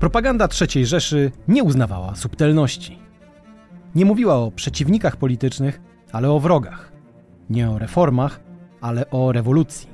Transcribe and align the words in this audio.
Propaganda 0.00 0.48
III 0.60 0.86
Rzeszy 0.86 1.32
nie 1.48 1.64
uznawała 1.64 2.14
subtelności. 2.14 2.98
Nie 3.94 4.04
mówiła 4.04 4.34
o 4.36 4.50
przeciwnikach 4.50 5.16
politycznych, 5.16 5.80
ale 6.12 6.30
o 6.30 6.40
wrogach. 6.40 6.92
Nie 7.50 7.70
o 7.70 7.78
reformach, 7.78 8.40
ale 8.80 9.10
o 9.10 9.32
rewolucji. 9.32 9.88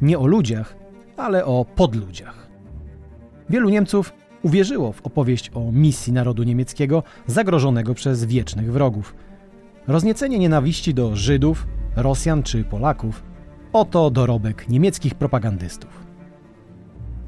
Nie 0.00 0.18
o 0.18 0.26
ludziach, 0.26 0.76
ale 1.16 1.44
o 1.44 1.64
podludziach. 1.64 2.48
Wielu 3.50 3.68
Niemców 3.68 4.12
uwierzyło 4.42 4.92
w 4.92 5.02
opowieść 5.02 5.50
o 5.54 5.72
misji 5.72 6.12
narodu 6.12 6.42
niemieckiego 6.42 7.02
zagrożonego 7.26 7.94
przez 7.94 8.24
wiecznych 8.24 8.72
wrogów. 8.72 9.14
Rozniecenie 9.86 10.38
nienawiści 10.38 10.94
do 10.94 11.16
Żydów, 11.16 11.66
Rosjan 11.96 12.42
czy 12.42 12.64
Polaków 12.64 13.22
oto 13.72 14.10
dorobek 14.10 14.68
niemieckich 14.68 15.14
propagandystów. 15.14 16.05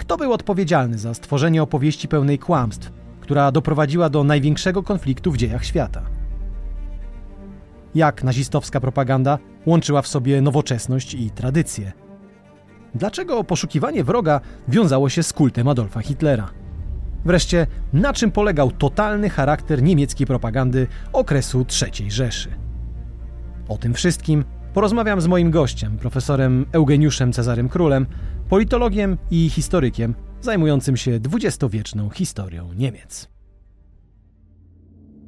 Kto 0.09 0.17
był 0.17 0.33
odpowiedzialny 0.33 0.99
za 0.99 1.15
stworzenie 1.15 1.63
opowieści 1.63 2.09
pełnej 2.09 2.39
kłamstw, 2.39 2.93
która 3.21 3.53
doprowadziła 3.53 4.11
do 4.11 4.25
największego 4.25 4.83
konfliktu 4.83 5.33
w 5.33 5.37
dziejach 5.37 5.65
świata? 5.65 6.03
Jak 7.95 8.25
nazistowska 8.25 8.81
propaganda 8.81 9.39
łączyła 9.67 10.03
w 10.03 10.09
sobie 10.09 10.43
nowoczesność 10.43 11.15
i 11.15 11.31
tradycję? 11.31 11.93
Dlaczego 12.95 13.45
poszukiwanie 13.45 14.05
wroga 14.05 14.41
wiązało 14.69 15.09
się 15.09 15.23
z 15.23 15.33
kultem 15.33 15.69
Adolfa 15.69 16.01
Hitlera? 16.01 16.51
Wreszcie, 17.25 17.67
na 17.93 18.13
czym 18.13 18.31
polegał 18.31 18.71
totalny 18.71 19.31
charakter 19.31 19.83
niemieckiej 19.83 20.27
propagandy 20.27 20.87
okresu 21.13 21.67
III 21.83 22.11
Rzeszy? 22.11 22.51
O 23.69 23.79
tym 23.79 23.95
wszystkim 23.95 24.45
porozmawiam 24.75 25.21
z 25.21 25.27
moim 25.27 25.51
gościem, 25.51 25.99
profesorem 25.99 26.67
Eugeniuszem 26.73 27.33
Cezarym 27.33 27.69
Królem, 27.69 28.07
politologiem 28.49 29.19
i 29.31 29.51
historykiem 29.51 30.15
zajmującym 30.41 30.97
się 30.97 31.21
dwudziestowieczną 31.21 32.11
historią 32.11 32.73
Niemiec. 32.73 33.29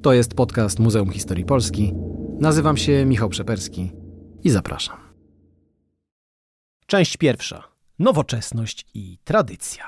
To 0.03 0.12
jest 0.12 0.34
podcast 0.34 0.78
Muzeum 0.78 1.11
Historii 1.11 1.44
Polski. 1.44 1.94
Nazywam 2.41 2.77
się 2.77 3.05
Michał 3.05 3.28
Przeperski 3.28 3.92
i 4.44 4.50
zapraszam. 4.50 4.97
Część 6.86 7.17
pierwsza. 7.17 7.64
Nowoczesność 7.98 8.86
i 8.94 9.19
tradycja. 9.25 9.84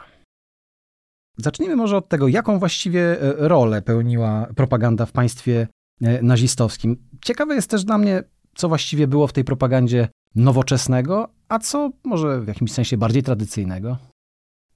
Zacznijmy 1.37 1.77
może 1.77 1.97
od 1.97 2.09
tego, 2.09 2.28
jaką 2.28 2.59
właściwie 2.59 3.21
e, 3.21 3.34
rolę 3.49 3.83
pełniła 3.83 4.49
propaganda 4.56 5.06
w 5.06 5.12
państwie 5.12 5.69
e, 6.03 6.23
nazistowskim. 6.23 7.09
Ciekawe 7.25 7.55
jest 7.55 7.71
też 7.71 7.84
dla 7.84 7.99
mnie, 7.99 8.23
co 8.55 8.69
właściwie 8.69 9.06
było 9.06 9.27
w 9.27 9.33
tej 9.33 9.45
propagandzie 9.45 10.09
nowoczesnego, 10.34 11.28
a 11.53 11.58
co 11.58 11.91
może 12.05 12.41
w 12.41 12.48
jakimś 12.48 12.72
sensie 12.72 12.97
bardziej 12.97 13.22
tradycyjnego? 13.22 13.98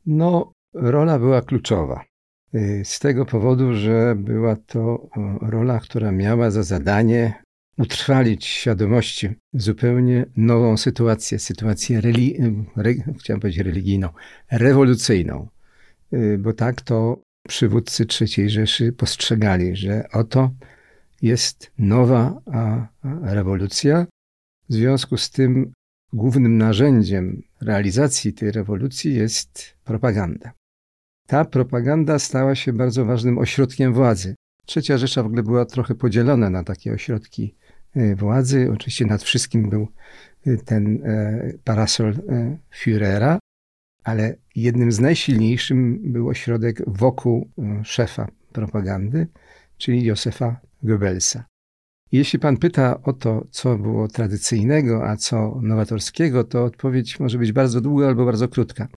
No, 0.07 0.53
rola 0.75 1.19
była 1.19 1.43
kluczowa. 1.43 2.05
Y, 2.55 2.83
z 2.85 2.99
tego 2.99 3.27
powodu, 3.27 3.75
że 3.75 4.15
była 4.19 4.57
to 4.57 5.09
rola, 5.41 5.81
która 5.81 6.13
miała 6.13 6.51
za 6.51 6.63
zadanie 6.63 7.43
utrwalić 7.79 8.45
świadomości 8.45 9.29
zupełnie 9.53 10.27
nową 10.37 10.77
sytuację, 10.77 11.39
sytuację 11.39 12.01
reli- 12.01 12.65
re, 12.77 12.95
chciałem 13.19 13.41
powiedzieć 13.41 13.67
religijną, 13.67 14.09
rewolucyjną, 14.51 15.49
y, 16.13 16.39
bo 16.39 16.53
tak 16.53 16.81
to 16.81 17.19
przywódcy 17.49 18.07
III 18.21 18.51
Rzeszy 18.51 18.93
postrzegali, 18.93 19.77
że 19.77 20.09
oto 20.13 20.51
jest 21.23 21.73
nowa 21.79 22.41
rewolucja. 23.23 24.07
W 24.69 24.75
związku 24.75 25.17
z 25.17 25.31
tym 25.31 25.73
głównym 26.13 26.59
narzędziem 26.59 27.43
realizacji 27.61 28.33
tej 28.33 28.51
rewolucji 28.53 29.15
jest 29.15 29.77
propaganda. 29.85 30.53
Ta 31.27 31.45
propaganda 31.45 32.19
stała 32.19 32.55
się 32.55 32.73
bardzo 32.73 33.05
ważnym 33.05 33.39
ośrodkiem 33.39 33.93
władzy. 33.93 34.35
Trzecia 34.67 34.99
Rzesza 34.99 35.23
w 35.23 35.27
ogóle 35.27 35.43
była 35.43 35.65
trochę 35.65 35.95
podzielona 35.95 36.51
na 36.51 36.65
takie 36.65 36.93
ośrodki 36.93 37.55
y, 37.97 38.17
władzy. 38.17 38.71
Oczywiście 38.73 39.07
nad 39.07 39.23
wszystkim 39.23 39.71
był 39.71 39.89
y, 40.47 40.59
ten 40.65 41.03
e, 41.05 41.53
parasol 41.65 42.11
e, 42.11 42.59
Führera, 42.83 43.39
ale 44.05 44.37
jednym 44.55 44.93
z 44.93 45.01
najsilniejszych 45.01 45.77
był 46.11 46.29
ośrodek 46.29 46.83
wokół 46.87 47.51
e, 47.59 47.85
szefa 47.85 48.29
propagandy, 48.53 49.27
czyli 49.79 50.05
Józefa 50.05 50.61
Goebbelsa. 50.83 51.45
Jeśli 52.17 52.39
pan 52.39 52.57
pyta 52.57 53.03
o 53.03 53.13
to, 53.13 53.47
co 53.51 53.79
było 53.79 54.09
tradycyjnego, 54.09 55.09
a 55.09 55.17
co 55.17 55.61
nowatorskiego, 55.63 56.45
to 56.45 56.65
odpowiedź 56.65 57.21
może 57.21 57.39
być 57.39 57.53
bardzo 57.53 57.81
długa 57.81 58.07
albo 58.07 58.25
bardzo 58.25 58.49
krótka. 58.49 58.89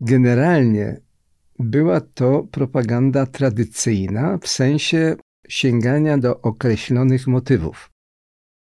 Generalnie 0.00 1.00
była 1.58 2.00
to 2.00 2.42
propaganda 2.50 3.26
tradycyjna 3.26 4.38
w 4.38 4.48
sensie 4.48 5.16
sięgania 5.48 6.18
do 6.18 6.40
określonych 6.40 7.26
motywów. 7.26 7.90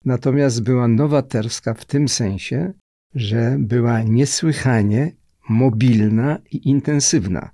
Natomiast 0.06 0.64
była 0.64 0.88
nowatorska 0.88 1.74
w 1.74 1.86
tym 1.86 2.10
sensie, 2.10 2.74
że 3.16 3.58
była 3.60 4.04
niesłychanie 4.04 5.12
mobilna 5.50 6.38
i 6.52 6.70
intensywna, 6.70 7.50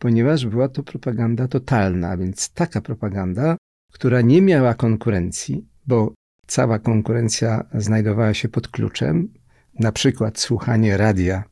ponieważ 0.00 0.46
była 0.46 0.68
to 0.68 0.82
propaganda 0.82 1.48
totalna, 1.48 2.16
więc 2.16 2.52
taka 2.52 2.80
propaganda, 2.80 3.56
która 3.92 4.20
nie 4.20 4.42
miała 4.42 4.74
konkurencji, 4.74 5.73
bo 5.86 6.14
cała 6.46 6.78
konkurencja 6.78 7.64
znajdowała 7.74 8.34
się 8.34 8.48
pod 8.48 8.68
kluczem, 8.68 9.28
na 9.80 9.92
przykład 9.92 10.38
słuchanie 10.38 10.96
radia 10.96 11.44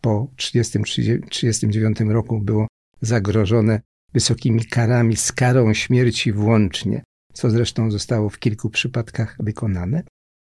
po 0.00 0.28
1939 0.36 2.00
roku 2.00 2.40
było 2.40 2.66
zagrożone 3.00 3.80
wysokimi 4.14 4.64
karami, 4.64 5.16
z 5.16 5.32
karą 5.32 5.74
śmierci 5.74 6.32
włącznie, 6.32 7.02
co 7.32 7.50
zresztą 7.50 7.90
zostało 7.90 8.28
w 8.28 8.38
kilku 8.38 8.70
przypadkach 8.70 9.36
wykonane. 9.40 10.02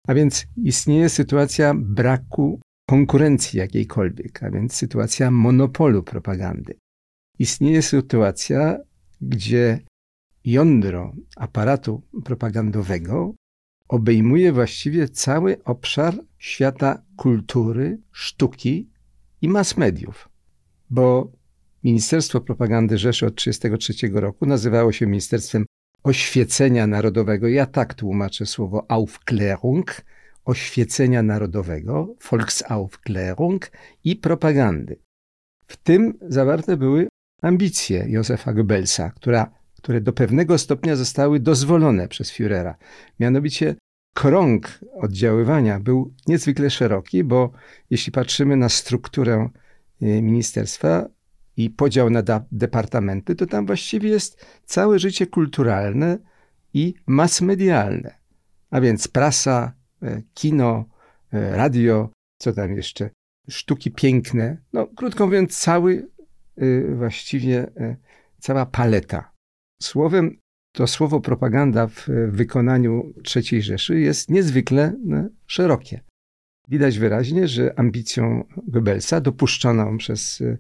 A 0.08 0.13
więc 0.13 0.46
istnieje 0.58 1.09
sytuacja 1.09 1.74
braku 1.75 2.59
konkurencji 2.90 3.59
jakiejkolwiek, 3.59 4.44
a 4.44 4.52
więc 4.52 4.74
sytuacja 4.74 5.31
monopolu 5.31 6.03
propagandy. 6.03 6.78
Istnieje 7.40 7.81
sytuacja, 7.81 8.78
gdzie 9.22 9.80
jądro 10.46 11.13
aparatu 11.35 12.02
propagandowego 12.25 13.34
obejmuje 13.88 14.52
właściwie 14.52 15.09
cały 15.09 15.63
obszar 15.63 16.13
świata 16.38 17.02
kultury, 17.16 18.00
sztuki 18.12 18.90
i 19.41 19.50
mass 19.50 19.78
mediów. 19.78 20.30
Bo 20.90 21.31
Ministerstwo 21.84 22.41
Propagandy 22.41 22.97
Rzeszy 22.97 23.25
od 23.25 23.35
1933 23.35 24.22
roku 24.22 24.46
nazywało 24.46 24.91
się 24.91 25.07
Ministerstwem 25.07 25.66
Oświecenia 26.03 26.88
Narodowego. 26.88 27.47
Ja 27.47 27.66
tak 27.66 27.94
tłumaczę 27.94 28.46
słowo 28.46 28.85
Aufklärung, 28.88 30.01
oświecenia 30.46 31.24
narodowego, 31.24 32.16
Volksaufklärung 32.31 33.72
i 34.03 34.16
propagandy. 34.16 35.00
W 35.68 35.78
tym 35.78 36.13
zawarte 36.22 36.78
były 36.78 37.07
ambicje 37.41 38.06
Józefa 38.07 38.53
Goebbelsa, 38.53 39.09
która 39.09 39.61
które 39.81 40.02
do 40.02 40.14
pewnego 40.14 40.58
stopnia 40.58 40.96
zostały 40.96 41.40
dozwolone 41.40 42.08
przez 42.08 42.31
Führera. 42.31 42.74
Mianowicie 43.19 43.75
krąg 44.14 44.80
oddziaływania 44.94 45.80
był 45.80 46.14
niezwykle 46.28 46.69
szeroki, 46.69 47.24
bo 47.24 47.52
jeśli 47.90 48.12
patrzymy 48.12 48.56
na 48.56 48.69
strukturę 48.69 49.50
e, 50.02 50.22
ministerstwa 50.22 51.08
i 51.58 51.69
podział 51.69 52.09
na 52.09 52.24
departamenty, 52.52 53.36
to 53.36 53.46
tam 53.46 53.66
właściwie 53.66 54.09
jest 54.09 54.46
całe 54.66 55.00
życie 55.00 55.28
kulturalne 55.28 56.18
i 56.74 56.94
masmedialne. 57.06 58.16
A 58.69 58.81
więc 58.81 59.08
prasa, 59.08 59.74
e, 60.03 60.22
kino, 60.34 60.86
e, 61.34 61.58
radio, 61.58 62.09
co 62.38 62.53
tam 62.53 62.75
jeszcze, 62.75 63.09
sztuki 63.50 63.92
piękne. 63.92 64.58
No, 64.74 64.88
krótko 64.88 65.25
mówiąc, 65.25 65.59
cały 65.59 66.12
właściwie 66.96 67.72
cała 68.39 68.66
paleta 68.66 69.31
Słowem, 69.81 70.38
to 70.75 70.88
słowo 70.88 71.22
propaganda 71.22 71.88
w 71.88 72.07
wykonaniu 72.28 73.13
III 73.36 73.62
Rzeszy 73.62 74.00
jest 74.00 74.30
niezwykle 74.30 74.94
no, 75.06 75.30
szerokie. 75.48 76.01
Widać 76.68 77.00
wyraźnie, 77.00 77.48
że 77.48 77.80
ambicją 77.80 78.44
Goebbelsa, 78.68 79.22
dopuszczoną 79.22 79.98
przez 79.98 80.42
y, 80.42 80.57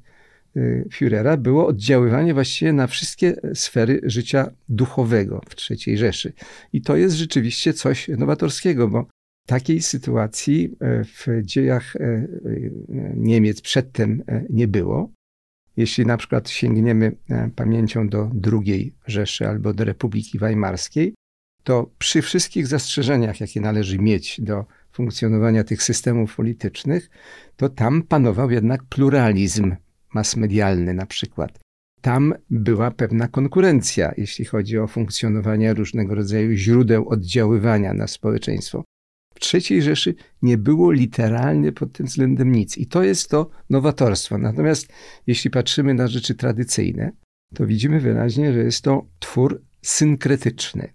y, 0.57 0.87
Führera, 0.91 1.37
było 1.37 1.67
oddziaływanie 1.67 2.33
właściwie 2.33 2.73
na 2.73 2.87
wszystkie 2.87 3.35
sfery 3.53 4.01
życia 4.03 4.51
duchowego 4.69 5.41
w 5.49 5.71
III 5.71 5.97
Rzeszy. 5.97 6.33
I 6.73 6.81
to 6.81 6.95
jest 6.95 7.15
rzeczywiście 7.15 7.73
coś 7.73 8.07
nowatorskiego, 8.07 8.87
bo 8.87 9.05
takiej 9.45 9.81
sytuacji 9.81 10.75
e, 10.79 11.03
w 11.03 11.27
dziejach 11.41 11.95
e, 11.95 11.99
e, 11.99 12.27
Niemiec 13.15 13.61
przedtem 13.61 14.23
nie 14.49 14.67
było. 14.67 15.11
Jeśli 15.77 16.05
na 16.05 16.17
przykład 16.17 16.49
sięgniemy 16.49 17.15
e, 17.29 17.49
pamięcią 17.55 18.09
do 18.09 18.31
II 18.51 18.93
Rzeszy 19.07 19.47
albo 19.47 19.73
do 19.73 19.83
Republiki 19.83 20.39
Weimarskiej, 20.39 21.13
to 21.63 21.91
przy 21.97 22.21
wszystkich 22.21 22.67
zastrzeżeniach, 22.67 23.41
jakie 23.41 23.61
należy 23.61 23.99
mieć 23.99 24.41
do 24.41 24.65
funkcjonowania 24.91 25.63
tych 25.63 25.83
systemów 25.83 26.35
politycznych, 26.35 27.09
to 27.55 27.69
tam 27.69 28.03
panował 28.03 28.51
jednak 28.51 28.83
pluralizm 28.83 29.75
masmedialny 30.13 30.93
na 30.93 31.05
przykład. 31.05 31.59
tam 32.01 32.33
była 32.49 32.91
pewna 32.91 33.27
konkurencja, 33.27 34.11
jeśli 34.17 34.45
chodzi 34.45 34.77
o 34.77 34.87
funkcjonowanie 34.87 35.73
różnego 35.73 36.15
rodzaju 36.15 36.51
źródeł 36.53 37.09
oddziaływania 37.09 37.93
na 37.93 38.07
społeczeństwo. 38.07 38.83
III 39.53 39.81
Rzeszy 39.81 40.15
nie 40.41 40.57
było 40.57 40.91
literalnie 40.91 41.71
pod 41.71 41.93
tym 41.93 42.05
względem 42.05 42.51
nic. 42.51 42.77
I 42.77 42.87
to 42.87 43.03
jest 43.03 43.29
to 43.29 43.49
nowatorstwo. 43.69 44.37
Natomiast 44.37 44.87
jeśli 45.27 45.49
patrzymy 45.49 45.93
na 45.93 46.07
rzeczy 46.07 46.35
tradycyjne, 46.35 47.11
to 47.53 47.67
widzimy 47.67 47.99
wyraźnie, 47.99 48.53
że 48.53 48.59
jest 48.59 48.81
to 48.83 49.05
twór 49.19 49.61
synkretyczny. 49.81 50.93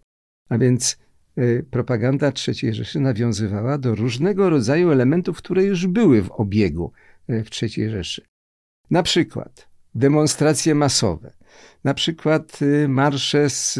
A 0.48 0.58
więc 0.58 0.98
y, 1.38 1.66
propaganda 1.70 2.32
III 2.48 2.75
Rzeszy 2.75 3.00
nawiązywała 3.00 3.78
do 3.78 3.94
różnego 3.94 4.50
rodzaju 4.50 4.90
elementów, 4.90 5.38
które 5.38 5.64
już 5.64 5.87
były 5.87 6.22
w 6.22 6.31
obiegu 6.31 6.92
y, 7.31 7.44
w 7.44 7.62
III 7.62 7.90
Rzeszy. 7.90 8.22
Na 8.90 9.02
przykład 9.02 9.69
demonstracje 9.94 10.75
masowe, 10.75 11.32
na 11.84 11.94
przykład 11.94 12.62
y, 12.62 12.88
marsze 12.88 13.50
z, 13.50 13.75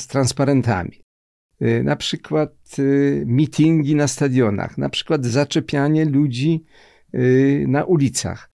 z 0.00 0.06
transparentami, 0.06 1.01
na 1.84 1.96
przykład 1.96 2.56
mitingi 3.26 3.94
na 3.94 4.08
stadionach, 4.08 4.78
na 4.78 4.88
przykład 4.88 5.24
zaczepianie 5.26 6.04
ludzi 6.04 6.64
na 7.66 7.84
ulicach 7.84 8.52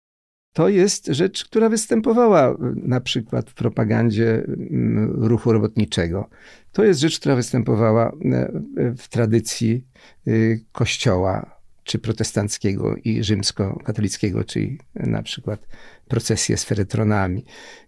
to 0.56 0.70
jest 0.70 1.06
rzecz, 1.08 1.46
która 1.46 1.70
występowała 1.70 2.52
y, 2.52 2.56
na 2.76 3.02
przykład 3.02 3.50
w 3.50 3.54
propagandzie 3.54 4.44
mm, 4.48 5.24
ruchu 5.24 5.54
robotniczego. 5.54 6.30
To 6.72 6.84
jest 6.84 7.00
rzecz, 7.00 7.20
która 7.20 7.36
występowała 7.36 8.12
y, 8.12 8.96
w 8.98 9.08
tradycji 9.08 9.86
y, 10.28 10.66
kościoła, 10.72 11.60
czy 11.84 12.00
protestanckiego 12.00 12.96
i 12.96 13.24
rzymskokatolickiego, 13.24 14.44
czyli 14.44 14.80
na 14.96 15.24
przykład 15.24 15.68
procesje 16.08 16.58
z 16.58 16.64
feretronami. 16.64 17.46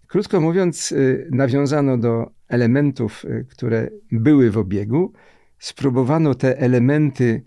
Krótko 0.08 0.42
mówiąc, 0.42 0.94
nawiązano 1.32 1.98
do 1.98 2.32
elementów, 2.48 3.26
które 3.50 3.90
były 4.12 4.52
w 4.52 4.58
obiegu, 4.58 5.14
spróbowano 5.60 6.36
te 6.36 6.60
elementy 6.60 7.44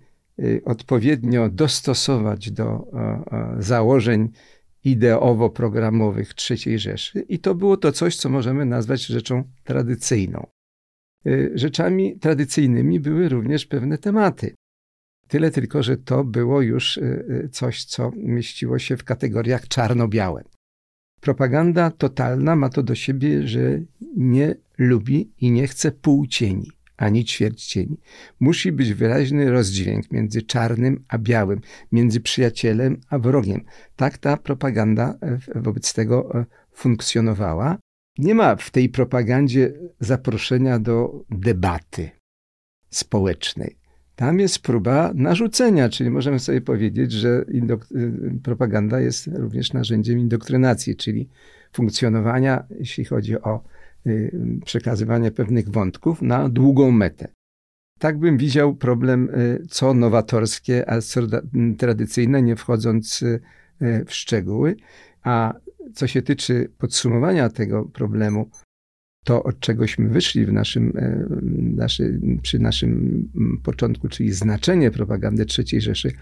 odpowiednio 0.65 1.49
dostosować 1.49 2.51
do 2.51 2.87
założeń 3.59 4.29
ideowo-programowych 4.85 6.35
III 6.51 6.79
Rzeszy 6.79 7.21
i 7.21 7.39
to 7.39 7.55
było 7.55 7.77
to 7.77 7.93
coś, 7.93 8.17
co 8.17 8.29
możemy 8.29 8.65
nazwać 8.65 9.07
rzeczą 9.07 9.45
tradycyjną. 9.65 10.47
Y, 11.27 11.53
rzeczami 11.55 12.19
tradycyjnymi 12.19 13.01
były 13.01 13.29
również 13.29 13.67
pewne 13.67 13.99
tematy. 13.99 14.55
Tyle 15.29 15.51
tylko, 15.51 15.83
że 15.83 15.97
to 15.97 16.25
było 16.25 16.63
już 16.63 16.97
y, 16.97 17.25
y, 17.45 17.49
coś, 17.49 17.85
co 17.85 18.11
mieściło 18.17 18.79
się 18.79 18.97
w 18.97 19.05
kategoriach 19.05 19.69
czarno-białe. 19.69 20.45
Propaganda 21.21 21.91
totalna 21.91 22.57
ma 22.57 22.69
to 22.69 22.83
do 22.83 22.95
siebie, 22.95 23.49
że 23.49 23.81
nie 24.17 24.55
lubi 24.81 25.33
i 25.39 25.51
nie 25.51 25.67
chce 25.67 25.93
półcieni 25.93 26.71
ani 26.97 27.25
ćwierć 27.25 27.67
cieni. 27.67 28.01
Musi 28.41 28.73
być 28.73 28.95
wyraźny 28.95 29.51
rozdźwięk 29.51 30.13
między 30.13 30.43
czarnym 30.43 31.05
a 31.09 31.19
białym, 31.19 31.61
między 31.93 32.21
przyjacielem 32.21 33.01
a 33.11 33.19
wrogiem. 33.19 33.61
Tak 33.97 34.19
ta 34.19 34.37
propaganda 34.37 35.19
e, 35.21 35.61
wobec 35.61 35.95
tego 35.95 36.35
e, 36.35 36.47
funkcjonowała. 36.73 37.79
Nie 38.19 38.35
ma 38.35 38.57
w 38.57 38.71
tej 38.71 38.89
propagandzie 38.89 39.73
zaproszenia 40.01 40.79
do 40.79 41.25
debaty 41.31 42.11
społecznej. 42.91 43.77
Tam 44.17 44.39
jest 44.39 44.59
próba 44.59 45.13
narzucenia, 45.15 45.89
czyli 45.89 46.11
możemy 46.11 46.39
sobie 46.39 46.61
powiedzieć, 46.61 47.13
że 47.13 47.29
e, 47.29 47.79
propaganda 48.43 49.01
jest 49.01 49.27
również 49.27 49.73
narzędziem 49.73 50.19
indoktrynacji, 50.19 50.97
czyli 50.97 51.29
funkcjonowania, 51.73 52.65
jeśli 52.79 53.05
chodzi 53.05 53.41
o 53.41 53.65
Y, 54.07 54.61
przekazywanie 54.65 55.31
pewnych 55.31 55.69
wątków 55.69 56.23
na 56.23 56.49
długą 56.49 56.91
metę. 56.91 57.29
Tak 57.99 58.19
bym 58.19 58.39
widział 58.39 58.75
problem, 58.75 59.31
y, 59.31 59.67
co 59.71 59.95
nowatorskie, 59.95 60.91
a 60.91 61.01
co 61.01 61.21
tradycyjne, 61.79 62.43
nie 62.43 62.57
wchodząc 62.57 63.23
y, 63.23 63.41
w 64.07 64.15
szczegóły. 64.15 64.77
A 65.23 65.55
co 65.95 66.07
się 66.07 66.23
tyczy 66.23 66.73
podsumowania 66.79 67.49
tego 67.49 67.85
problemu, 67.85 68.51
to 69.25 69.43
od 69.43 69.61
czegośmy 69.61 70.09
wyszli 70.09 70.47
w 70.47 70.53
naszym, 70.53 70.93
naszy, 71.77 72.21
przy 72.43 72.59
naszym 72.59 73.29
początku, 73.63 74.09
czyli 74.09 74.33
znaczenie 74.33 74.91
propagandy 74.91 75.47
III 75.59 75.81
Rzeszy, 75.81 76.13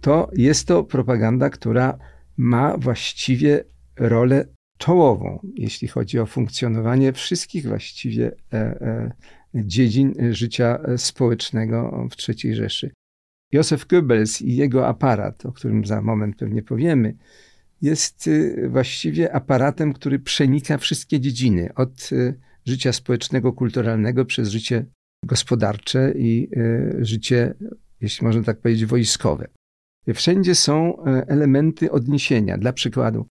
to 0.00 0.30
jest 0.32 0.68
to 0.68 0.84
propaganda, 0.84 1.50
która 1.50 1.98
ma 2.36 2.76
właściwie 2.78 3.64
rolę 3.96 4.46
czołową, 4.78 5.40
jeśli 5.54 5.88
chodzi 5.88 6.18
o 6.18 6.26
funkcjonowanie 6.26 7.12
wszystkich 7.12 7.68
właściwie 7.68 8.32
e, 8.52 8.56
e, 8.56 9.12
dziedzin 9.54 10.14
życia 10.30 10.78
społecznego 10.96 12.08
w 12.10 12.28
III 12.28 12.54
Rzeszy. 12.54 12.90
Józef 13.52 13.86
Goebbels 13.86 14.42
i 14.42 14.56
jego 14.56 14.86
aparat, 14.86 15.46
o 15.46 15.52
którym 15.52 15.84
za 15.84 16.02
moment 16.02 16.36
pewnie 16.36 16.62
powiemy, 16.62 17.16
jest 17.82 18.26
y, 18.26 18.68
właściwie 18.68 19.34
aparatem, 19.34 19.92
który 19.92 20.18
przenika 20.18 20.78
wszystkie 20.78 21.20
dziedziny, 21.20 21.74
od 21.74 22.12
y, 22.12 22.40
życia 22.66 22.92
społecznego, 22.92 23.52
kulturalnego 23.52 24.24
przez 24.24 24.48
życie 24.48 24.86
gospodarcze 25.24 26.12
i 26.16 26.48
y, 26.56 27.04
życie, 27.04 27.54
jeśli 28.00 28.26
można 28.26 28.42
tak 28.42 28.60
powiedzieć, 28.60 28.86
wojskowe. 28.86 29.48
Wszędzie 30.14 30.54
są 30.54 31.04
e, 31.04 31.28
elementy 31.28 31.90
odniesienia. 31.90 32.58
Dla 32.58 32.72
przykładu, 32.72 33.26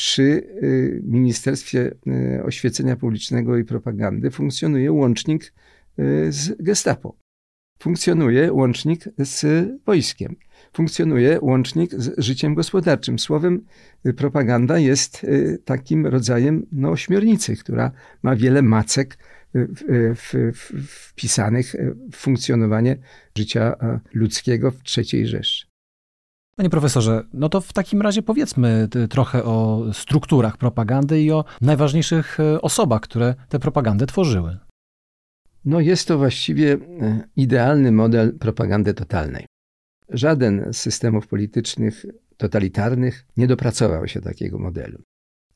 przy 0.00 0.22
y, 0.22 1.00
Ministerstwie 1.04 1.94
y, 2.38 2.44
Oświecenia 2.44 2.96
Publicznego 2.96 3.56
i 3.56 3.64
Propagandy 3.64 4.30
funkcjonuje 4.30 4.92
łącznik 4.92 5.52
y, 5.98 6.32
z 6.32 6.62
Gestapo. 6.62 7.16
Funkcjonuje 7.78 8.52
łącznik 8.52 9.04
z 9.18 9.68
wojskiem. 9.86 10.36
Funkcjonuje 10.72 11.38
łącznik 11.40 11.94
z 11.94 12.20
życiem 12.20 12.54
gospodarczym. 12.54 13.18
Słowem, 13.18 13.64
propaganda 14.16 14.78
jest 14.78 15.26
takim 15.64 16.06
rodzajem 16.06 16.66
no, 16.72 16.90
ośmiornicy, 16.90 17.56
która 17.56 17.92
ma 18.22 18.36
wiele 18.36 18.62
macek 18.62 19.18
wpisanych 20.86 21.76
w 22.12 22.16
funkcjonowanie 22.16 22.96
życia 23.36 23.74
ludzkiego 24.12 24.70
w 24.70 24.82
III 24.96 25.26
Rzeszy. 25.26 25.69
Panie 26.60 26.70
profesorze, 26.70 27.24
no 27.32 27.48
to 27.48 27.60
w 27.60 27.72
takim 27.72 28.02
razie 28.02 28.22
powiedzmy 28.22 28.88
trochę 29.10 29.44
o 29.44 29.84
strukturach 29.92 30.56
propagandy 30.56 31.22
i 31.22 31.30
o 31.30 31.44
najważniejszych 31.60 32.40
e, 32.40 32.60
osobach, 32.60 33.00
które 33.00 33.34
tę 33.48 33.58
propagandę 33.58 34.06
tworzyły. 34.06 34.58
No 35.64 35.80
jest 35.80 36.08
to 36.08 36.18
właściwie 36.18 36.72
e, 36.72 36.78
idealny 37.36 37.92
model 37.92 38.38
propagandy 38.38 38.94
totalnej. 38.94 39.46
Żaden 40.08 40.72
z 40.72 40.76
systemów 40.76 41.26
politycznych 41.26 42.06
totalitarnych 42.36 43.26
nie 43.36 43.46
dopracował 43.46 44.08
się 44.08 44.20
takiego 44.20 44.58
modelu. 44.58 44.98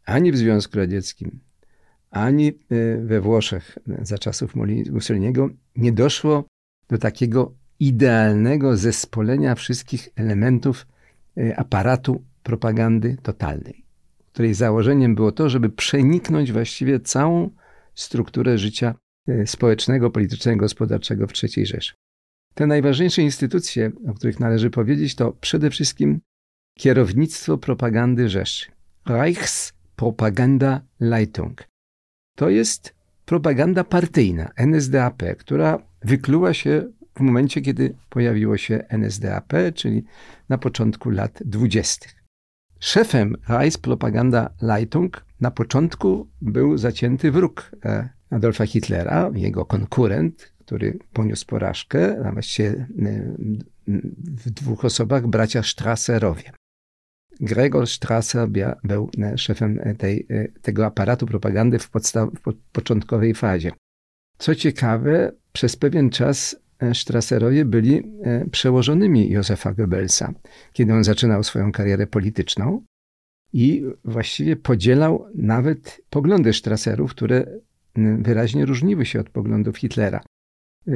Ani 0.04 0.32
w 0.32 0.36
Związku 0.36 0.78
Radzieckim, 0.78 1.40
ani 2.10 2.52
we 3.04 3.20
Włoszech 3.20 3.78
za 4.02 4.18
czasów 4.18 4.54
Mussoliniego 4.90 5.50
nie 5.76 5.92
doszło 5.92 6.44
do 6.88 6.98
takiego 6.98 7.54
idealnego 7.80 8.76
zespolenia 8.76 9.54
wszystkich 9.54 10.08
elementów 10.16 10.86
Y, 10.86 10.93
aparatu 11.56 12.24
propagandy 12.42 13.16
totalnej, 13.22 13.84
której 14.32 14.54
założeniem 14.54 15.14
było 15.14 15.32
to, 15.32 15.48
żeby 15.48 15.70
przeniknąć 15.70 16.52
właściwie 16.52 17.00
całą 17.00 17.50
strukturę 17.94 18.58
życia 18.58 18.94
y, 19.28 19.46
społecznego, 19.46 20.10
politycznego, 20.10 20.60
gospodarczego 20.60 21.26
w 21.26 21.32
III 21.42 21.66
Rzeszy. 21.66 21.94
Te 22.54 22.66
najważniejsze 22.66 23.22
instytucje, 23.22 23.92
o 24.08 24.14
których 24.14 24.40
należy 24.40 24.70
powiedzieć, 24.70 25.14
to 25.14 25.32
przede 25.32 25.70
wszystkim 25.70 26.20
kierownictwo 26.78 27.58
propagandy 27.58 28.28
Rzeszy. 28.28 28.66
Reichspropaganda 29.06 30.80
Leitung. 31.00 31.64
To 32.36 32.50
jest 32.50 32.94
propaganda 33.24 33.84
partyjna, 33.84 34.50
NSDAP, 34.56 35.22
która 35.38 35.86
wykluła 36.04 36.54
się 36.54 36.92
w 37.16 37.20
momencie, 37.20 37.60
kiedy 37.60 37.94
pojawiło 38.08 38.56
się 38.56 38.84
NSDAP, 38.88 39.52
czyli 39.74 40.04
na 40.48 40.58
początku 40.58 41.10
lat 41.10 41.42
dwudziestych. 41.44 42.24
Szefem 42.80 43.36
Reichspropaganda 43.48 44.54
Leitung 44.62 45.24
na 45.40 45.50
początku 45.50 46.28
był 46.40 46.76
zacięty 46.76 47.30
wróg 47.30 47.70
e, 47.84 48.08
Adolfa 48.30 48.66
Hitlera, 48.66 49.30
jego 49.34 49.64
konkurent, 49.64 50.52
który 50.58 50.98
poniósł 51.12 51.46
porażkę, 51.46 52.26
a 52.26 52.32
właściwie 52.32 52.68
e, 52.68 52.86
w 54.16 54.50
dwóch 54.50 54.84
osobach 54.84 55.26
bracia 55.26 55.62
Strasserowie. 55.62 56.52
Gregor 57.40 57.86
Strasser 57.86 58.48
był 58.84 59.10
e, 59.22 59.38
szefem 59.38 59.80
tej, 59.98 60.26
tego 60.62 60.86
aparatu 60.86 61.26
propagandy 61.26 61.78
w, 61.78 61.90
w 61.90 62.54
początkowej 62.72 63.34
fazie. 63.34 63.72
Co 64.38 64.54
ciekawe, 64.54 65.32
przez 65.52 65.76
pewien 65.76 66.10
czas 66.10 66.56
E, 66.56 66.63
Strasserowie 66.94 67.64
byli 67.64 68.02
e, 68.22 68.46
przełożonymi 68.50 69.30
Józefa 69.30 69.74
Goebbelsa, 69.74 70.32
kiedy 70.72 70.92
on 70.92 71.04
zaczynał 71.04 71.44
swoją 71.44 71.72
karierę 71.72 72.06
polityczną. 72.06 72.84
i 73.52 73.82
właściwie 74.04 74.56
podzielał 74.56 75.26
nawet 75.34 76.02
poglądy 76.10 76.52
Strasserów, 76.52 77.10
które 77.10 77.46
wyraźnie 78.18 78.66
różniły 78.66 79.06
się 79.06 79.20
od 79.20 79.30
poglądów 79.30 79.76
Hitlera. 79.78 80.20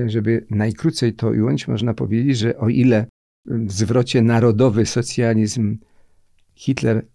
Żeby 0.07 0.47
najkrócej 0.51 1.15
to 1.15 1.29
ująć, 1.29 1.69
można 1.69 1.95
powiedzieć, 1.95 2.39
że 2.39 2.57
o 2.57 2.69
ile 2.69 3.07
w 3.47 3.73
zwrocie 3.73 4.23
narodowy 4.23 4.87
socjalizm 4.87 5.79
Hitler 6.55 7.07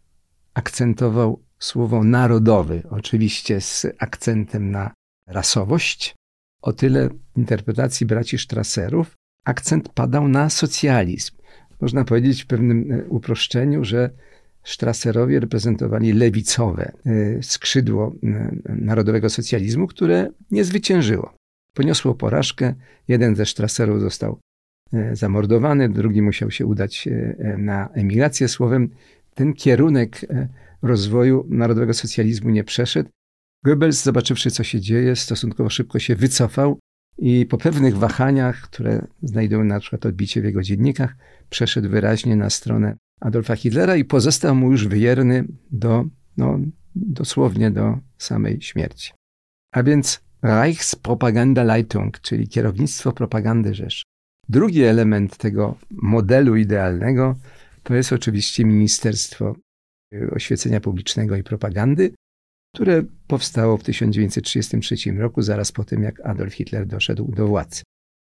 akcentował 0.53 1.43
słowo 1.59 2.03
narodowy, 2.03 2.83
oczywiście 2.89 3.61
z 3.61 3.85
akcentem 3.99 4.71
na 4.71 4.91
rasowość, 5.27 6.15
o 6.63 6.73
tyle 6.73 7.09
interpretacji 7.35 8.05
braci 8.05 8.37
Strasserów 8.37 9.15
akcent 9.45 9.89
padał 9.89 10.27
na 10.27 10.49
socjalizm. 10.49 11.35
Można 11.81 12.05
powiedzieć 12.05 12.43
w 12.43 12.47
pewnym 12.47 12.91
e, 12.91 13.05
uproszczeniu, 13.05 13.83
że 13.83 14.09
Strasserowie 14.63 15.39
reprezentowali 15.39 16.13
lewicowe 16.13 16.91
e, 17.05 17.43
skrzydło 17.43 18.15
e, 18.23 18.55
narodowego 18.67 19.29
socjalizmu, 19.29 19.87
które 19.87 20.29
nie 20.51 20.63
zwyciężyło. 20.63 21.33
Poniosło 21.73 22.15
porażkę. 22.15 22.73
Jeden 23.07 23.35
ze 23.35 23.45
Strasserów 23.45 24.01
został 24.01 24.39
zamordowany, 25.13 25.89
drugi 25.89 26.21
musiał 26.21 26.51
się 26.51 26.65
udać 26.65 27.09
na 27.57 27.89
emigrację. 27.93 28.47
Słowem, 28.47 28.89
ten 29.35 29.53
kierunek 29.53 30.25
rozwoju 30.81 31.45
narodowego 31.49 31.93
socjalizmu 31.93 32.49
nie 32.49 32.63
przeszedł. 32.63 33.09
Goebbels, 33.63 34.03
zobaczywszy, 34.03 34.51
co 34.51 34.63
się 34.63 34.81
dzieje, 34.81 35.15
stosunkowo 35.15 35.69
szybko 35.69 35.99
się 35.99 36.15
wycofał 36.15 36.79
i 37.17 37.45
po 37.45 37.57
pewnych 37.57 37.97
wahaniach, 37.97 38.61
które 38.61 39.07
znajdują 39.23 39.63
na 39.63 39.79
przykład 39.79 40.05
odbicie 40.05 40.41
w 40.41 40.45
jego 40.45 40.61
dziennikach, 40.61 41.15
przeszedł 41.49 41.89
wyraźnie 41.89 42.35
na 42.35 42.49
stronę 42.49 42.97
Adolfa 43.21 43.55
Hitlera 43.55 43.95
i 43.95 44.05
pozostał 44.05 44.55
mu 44.55 44.71
już 44.71 44.87
wyjerny 44.87 45.45
do, 45.71 46.05
no, 46.37 46.59
dosłownie 46.95 47.71
do 47.71 47.97
samej 48.17 48.61
śmierci. 48.61 49.11
A 49.71 49.83
więc 49.83 50.21
Reichspropagandaleitung, 50.41 52.19
czyli 52.19 52.47
kierownictwo 52.47 53.11
propagandy 53.11 53.73
Rzesz. 53.73 54.03
Drugi 54.49 54.83
element 54.83 55.37
tego 55.37 55.77
modelu 55.91 56.55
idealnego 56.55 57.35
to 57.83 57.95
jest 57.95 58.13
oczywiście 58.13 58.65
Ministerstwo 58.65 59.55
Oświecenia 60.31 60.79
Publicznego 60.79 61.35
i 61.35 61.43
Propagandy, 61.43 62.13
które 62.73 63.03
powstało 63.27 63.77
w 63.77 63.83
1933 63.83 65.11
roku, 65.11 65.41
zaraz 65.41 65.71
po 65.71 65.83
tym, 65.83 66.03
jak 66.03 66.19
Adolf 66.25 66.53
Hitler 66.53 66.87
doszedł 66.87 67.31
do 67.31 67.47
władzy. 67.47 67.83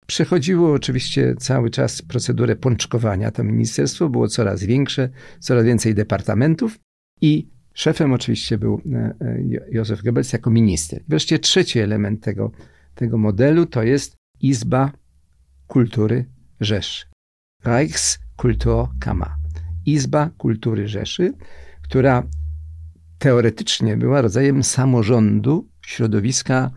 Przechodziło 0.06 0.72
oczywiście 0.72 1.34
cały 1.38 1.70
czas 1.70 2.02
procedurę 2.02 2.56
pączkowania. 2.56 3.30
To 3.30 3.44
ministerstwo 3.44 4.08
było 4.08 4.28
coraz 4.28 4.64
większe, 4.64 5.08
coraz 5.40 5.64
więcej 5.64 5.94
departamentów 5.94 6.78
i 7.20 7.48
szefem 7.74 8.12
oczywiście 8.12 8.58
był 8.58 8.82
e, 8.92 9.14
e, 9.20 9.42
Józef 9.70 10.02
Goebbels 10.02 10.32
jako 10.32 10.50
minister. 10.50 11.02
Wreszcie 11.08 11.38
trzeci 11.38 11.78
element 11.78 12.22
tego, 12.22 12.50
tego 12.94 13.18
modelu 13.18 13.66
to 13.66 13.82
jest 13.82 14.14
Izba 14.40 14.92
Kultury 15.66 16.24
Rzeszy. 16.60 17.06
Reichskulturkammer. 17.64 19.28
Izba 19.86 20.30
Kultury 20.38 20.88
Rzeszy, 20.88 21.32
która 21.82 22.22
teoretycznie 23.18 23.96
była 23.96 24.20
rodzajem 24.20 24.62
samorządu 24.62 25.68
środowiska 25.86 26.70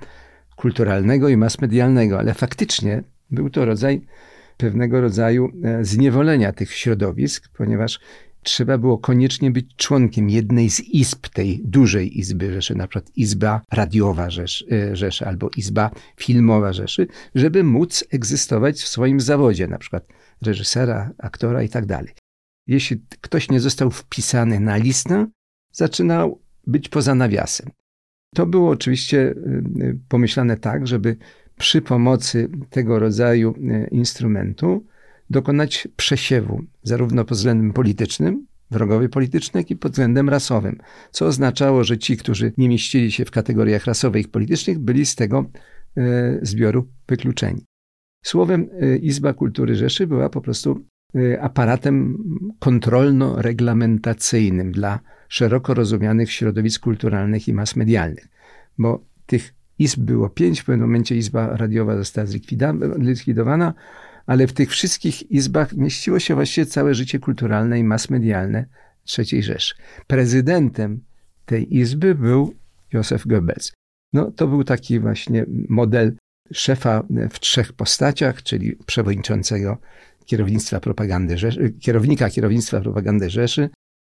kulturalnego 0.55 1.29
i 1.29 1.37
masmedialnego, 1.37 2.19
ale 2.19 2.33
faktycznie 2.33 3.03
był 3.31 3.49
to 3.49 3.65
rodzaj 3.65 4.01
pewnego 4.57 5.01
rodzaju 5.01 5.51
e, 5.63 5.85
zniewolenia 5.85 6.53
tych 6.53 6.73
środowisk, 6.73 7.49
ponieważ 7.57 7.99
trzeba 8.43 8.77
było 8.77 8.97
koniecznie 8.97 9.51
być 9.51 9.75
członkiem 9.75 10.29
jednej 10.29 10.69
z 10.69 10.79
izb 10.79 11.27
tej 11.27 11.61
dużej 11.65 12.19
izby 12.19 12.53
Rzeszy, 12.53 12.75
na 12.75 12.87
przykład 12.87 13.17
Izba 13.17 13.61
Radiowa 13.71 14.29
Rzeszy, 14.29 14.65
e, 14.71 14.95
Rzeszy 14.95 15.25
albo 15.25 15.49
Izba 15.57 15.91
Filmowa 16.17 16.73
Rzeszy, 16.73 17.07
żeby 17.35 17.63
móc 17.63 18.03
egzystować 18.11 18.81
w 18.81 18.87
swoim 18.87 19.21
zawodzie, 19.21 19.67
na 19.67 19.77
przykład 19.77 20.07
reżysera, 20.41 21.11
aktora 21.17 21.63
i 21.63 21.69
tak 21.69 21.85
dalej. 21.85 22.13
Jeśli 22.67 23.01
ktoś 23.21 23.49
nie 23.49 23.59
został 23.59 23.91
wpisany 23.91 24.59
na 24.59 24.77
listę, 24.77 25.27
zaczynał 25.79 26.39
być 26.67 26.89
poza 26.89 27.15
nawiasem. 27.15 27.69
To 28.35 28.45
było 28.45 28.69
oczywiście 28.69 29.17
y, 29.17 29.33
y, 29.81 29.99
pomyślane 30.09 30.57
tak, 30.57 30.87
żeby 30.87 31.15
przy 31.57 31.81
pomocy 31.81 32.49
tego 32.69 32.99
rodzaju 32.99 33.55
y, 33.57 33.87
instrumentu 33.91 34.85
dokonać 35.29 35.87
przesiewu, 35.95 36.61
zarówno 36.83 37.25
pod 37.25 37.37
względem 37.37 37.73
politycznym, 37.73 38.47
wrogowie 38.71 39.09
polityczny, 39.09 39.59
jak 39.59 39.71
i 39.71 39.75
pod 39.75 39.91
względem 39.91 40.29
rasowym, 40.29 40.77
co 41.11 41.25
oznaczało, 41.25 41.83
że 41.83 41.97
ci, 41.97 42.17
którzy 42.17 42.53
nie 42.57 42.69
mieścili 42.69 43.11
się 43.11 43.25
w 43.25 43.31
kategoriach 43.31 43.85
rasowych 43.85 44.25
i 44.25 44.29
politycznych, 44.29 44.79
byli 44.79 45.05
z 45.05 45.15
tego 45.15 45.45
zbioru 46.41 46.87
wykluczeni. 47.07 47.65
Słowem, 48.25 48.69
Izba 49.01 49.33
Kultury 49.33 49.75
Rzeszy 49.75 50.07
była 50.07 50.29
po 50.29 50.41
prostu 50.41 50.85
aparatem 51.41 52.17
kontrolno-reglamentacyjnym 52.59 54.71
dla 54.71 54.99
szeroko 55.29 55.73
rozumianych 55.73 56.31
środowisk 56.31 56.81
kulturalnych 56.81 57.47
i 57.47 57.53
mass 57.53 57.75
medialnych. 57.75 58.27
Bo 58.77 59.03
tych 59.25 59.53
izb 59.79 59.99
było 59.99 60.29
pięć, 60.29 60.61
w 60.61 60.65
pewnym 60.65 60.87
momencie 60.87 61.15
izba 61.15 61.57
radiowa 61.57 61.97
została 61.97 62.27
zlikwidowana, 62.99 63.73
ale 64.25 64.47
w 64.47 64.53
tych 64.53 64.69
wszystkich 64.69 65.31
izbach 65.31 65.73
mieściło 65.73 66.19
się 66.19 66.35
właściwie 66.35 66.65
całe 66.65 66.93
życie 66.93 67.19
kulturalne 67.19 67.79
i 67.79 67.83
mass 67.83 68.09
medialne 68.09 68.65
III 69.17 69.43
Rzeszy. 69.43 69.75
Prezydentem 70.07 71.01
tej 71.45 71.77
izby 71.77 72.15
był 72.15 72.55
Józef 72.93 73.27
Goebbels. 73.27 73.71
No, 74.13 74.31
to 74.31 74.47
był 74.47 74.63
taki 74.63 74.99
właśnie 74.99 75.45
model 75.69 76.15
szefa 76.53 77.03
w 77.29 77.39
trzech 77.39 77.73
postaciach, 77.73 78.43
czyli 78.43 78.75
przewodniczącego 78.85 79.77
kierownictwa 80.29 80.79
propagandy 80.79 81.37
Rzeszy, 81.37 81.73
kierownika 81.79 82.29
kierownictwa 82.29 82.81
propagandy 82.81 83.29
Rzeszy, 83.29 83.69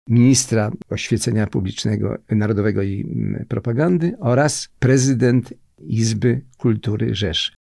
ministra 0.08 0.72
oświecenia 0.90 1.46
publicznego, 1.46 2.18
narodowego 2.30 2.82
i 2.82 3.00
mm, 3.00 3.46
propagandy 3.48 4.16
oraz 4.20 4.68
prezydent 4.78 5.54
Izby 5.78 6.44
Kultury 6.58 7.14
Rzeszy. 7.14 7.52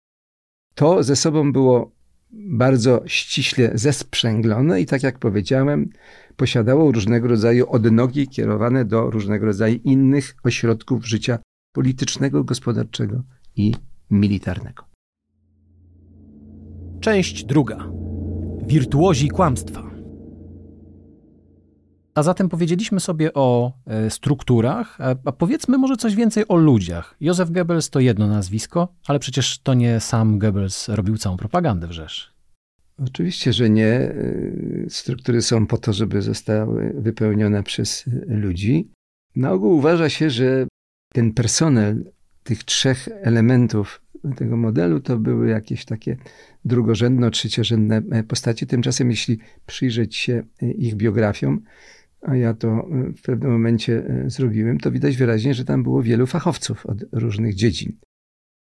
To 0.76 1.04
ze 1.04 1.16
sobą 1.16 1.52
było 1.52 1.92
bardzo 2.32 3.04
ściśle 3.06 3.72
zesprzęglone 3.74 4.82
i 4.82 4.86
tak 4.86 5.04
jak 5.04 5.20
powiedziałem, 5.20 5.90
posiadało 6.36 6.92
różnego 6.92 7.28
rodzaju 7.28 7.70
odnogi 7.70 8.28
kierowane 8.28 8.86
do 8.86 9.10
różnego 9.10 9.46
rodzaju 9.46 9.80
innych 9.84 10.36
ośrodków 10.44 11.08
życia 11.08 11.40
politycznego, 11.74 12.44
gospodarczego 12.44 13.24
i 13.56 13.74
militarnego. 14.12 14.84
Część 17.02 17.44
druga. 17.46 18.09
Wirtuozi 18.70 19.30
kłamstwa. 19.30 19.84
A 22.16 22.24
zatem 22.24 22.50
powiedzieliśmy 22.50 23.00
sobie 23.00 23.34
o 23.34 23.74
e, 23.86 24.10
strukturach, 24.10 24.98
a 25.26 25.32
powiedzmy 25.32 25.78
może 25.78 25.98
coś 25.98 26.16
więcej 26.16 26.48
o 26.48 26.56
ludziach. 26.56 27.16
Józef 27.22 27.52
Goebbels 27.52 27.90
to 27.90 28.00
jedno 28.00 28.28
nazwisko, 28.28 28.88
ale 29.08 29.20
przecież 29.20 29.60
to 29.60 29.74
nie 29.74 30.00
sam 30.00 30.40
Goebbels 30.40 30.90
robił 30.90 31.18
całą 31.18 31.38
propagandę 31.38 31.88
w 31.88 31.92
Rzeszy. 31.92 32.28
Oczywiście, 33.08 33.54
że 33.54 33.70
nie. 33.70 33.88
E, 33.88 34.14
struktury 34.90 35.42
są 35.42 35.68
po 35.68 35.78
to, 35.78 35.94
żeby 35.94 36.22
zostały 36.22 36.94
wypełnione 36.98 37.64
przez 37.64 38.06
ludzi. 38.28 38.92
Na 39.36 39.52
ogół 39.52 39.78
uważa 39.78 40.10
się, 40.10 40.30
że 40.30 40.68
ten 41.14 41.34
personel 41.34 42.12
tych 42.50 42.64
trzech 42.64 43.10
elementów 43.22 44.02
tego 44.36 44.58
modelu 44.58 45.00
to 45.00 45.18
były 45.18 45.50
jakieś 45.50 45.86
takie 45.86 46.18
drugorzędno-trzeciorzędne 46.66 48.24
postacie. 48.24 48.66
Tymczasem, 48.66 49.10
jeśli 49.10 49.40
przyjrzeć 49.66 50.16
się 50.16 50.44
ich 50.62 50.96
biografiom, 50.96 51.62
a 52.22 52.36
ja 52.36 52.54
to 52.54 52.68
e, 52.68 53.14
w 53.14 53.22
pewnym 53.22 53.52
momencie 53.52 54.06
e, 54.08 54.30
zrobiłem, 54.30 54.78
to 54.78 54.92
widać 54.92 55.18
wyraźnie, 55.18 55.54
że 55.54 55.66
tam 55.66 55.84
było 55.84 56.04
wielu 56.04 56.28
fachowców 56.28 56.86
od 56.86 57.06
różnych 57.12 57.56
dziedzin, 57.56 57.98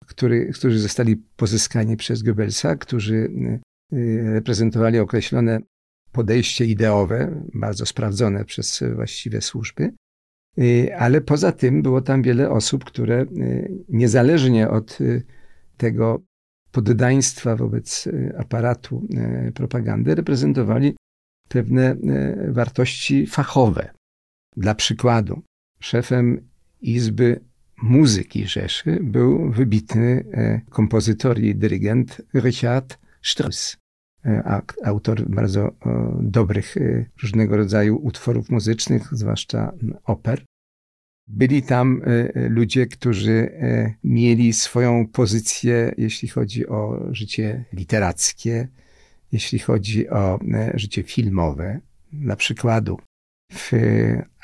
który, 0.07 0.50
którzy 0.55 0.78
zostali 0.78 1.16
pozyskani 1.37 1.97
przez 1.97 2.23
Goebbelsa, 2.23 2.76
którzy 2.76 3.31
e, 3.93 4.33
reprezentowali 4.35 4.99
określone 4.99 5.61
podejście 6.12 6.64
ideowe, 6.64 7.43
bardzo 7.55 7.87
sprawdzone 7.87 8.45
przez 8.45 8.85
właściwe 8.95 9.40
służby. 9.40 9.93
Ale 10.99 11.21
poza 11.21 11.53
tym 11.53 11.83
było 11.83 12.01
tam 12.01 12.23
wiele 12.23 12.51
osób, 12.51 12.85
które 12.85 13.27
niezależnie 13.89 14.69
od 14.69 14.99
tego 15.77 16.23
poddaństwa 16.73 17.57
wobec 17.57 18.09
aparatu 18.39 19.09
propagandy 19.55 20.15
reprezentowali 20.15 20.97
pewne 21.49 21.97
wartości 22.49 23.27
fachowe. 23.27 23.91
Dla 24.57 24.75
przykładu, 24.75 25.43
szefem 25.81 26.49
Izby 26.81 27.41
Muzyki 27.83 28.47
Rzeszy 28.47 28.99
był 29.03 29.51
wybitny 29.51 30.25
kompozytor 30.71 31.39
i 31.41 31.55
dyrygent 31.55 32.23
Richard 32.35 32.99
Strauss. 33.23 33.77
Autor 34.85 35.28
bardzo 35.28 35.73
dobrych 36.21 36.75
różnego 37.23 37.56
rodzaju 37.56 37.97
utworów 37.97 38.50
muzycznych, 38.50 39.09
zwłaszcza 39.12 39.73
oper. 40.04 40.45
Byli 41.28 41.62
tam 41.62 42.02
ludzie, 42.35 42.87
którzy 42.87 43.50
mieli 44.04 44.52
swoją 44.52 45.06
pozycję, 45.06 45.95
jeśli 45.99 46.28
chodzi 46.28 46.66
o 46.66 47.06
życie 47.11 47.64
literackie, 47.73 48.68
jeśli 49.33 49.59
chodzi 49.59 50.09
o 50.09 50.38
życie 50.75 51.02
filmowe. 51.02 51.80
Dla 52.12 52.37
przykładu, 52.37 52.99
w 53.52 53.73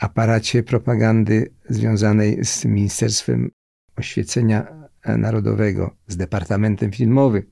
aparacie 0.01 0.63
propagandy 0.63 1.51
związanej 1.69 2.45
z 2.45 2.65
Ministerstwem 2.65 3.51
Oświecenia 3.97 4.89
Narodowego, 5.19 5.97
z 6.07 6.17
Departamentem 6.17 6.93
Filmowym, 6.93 7.43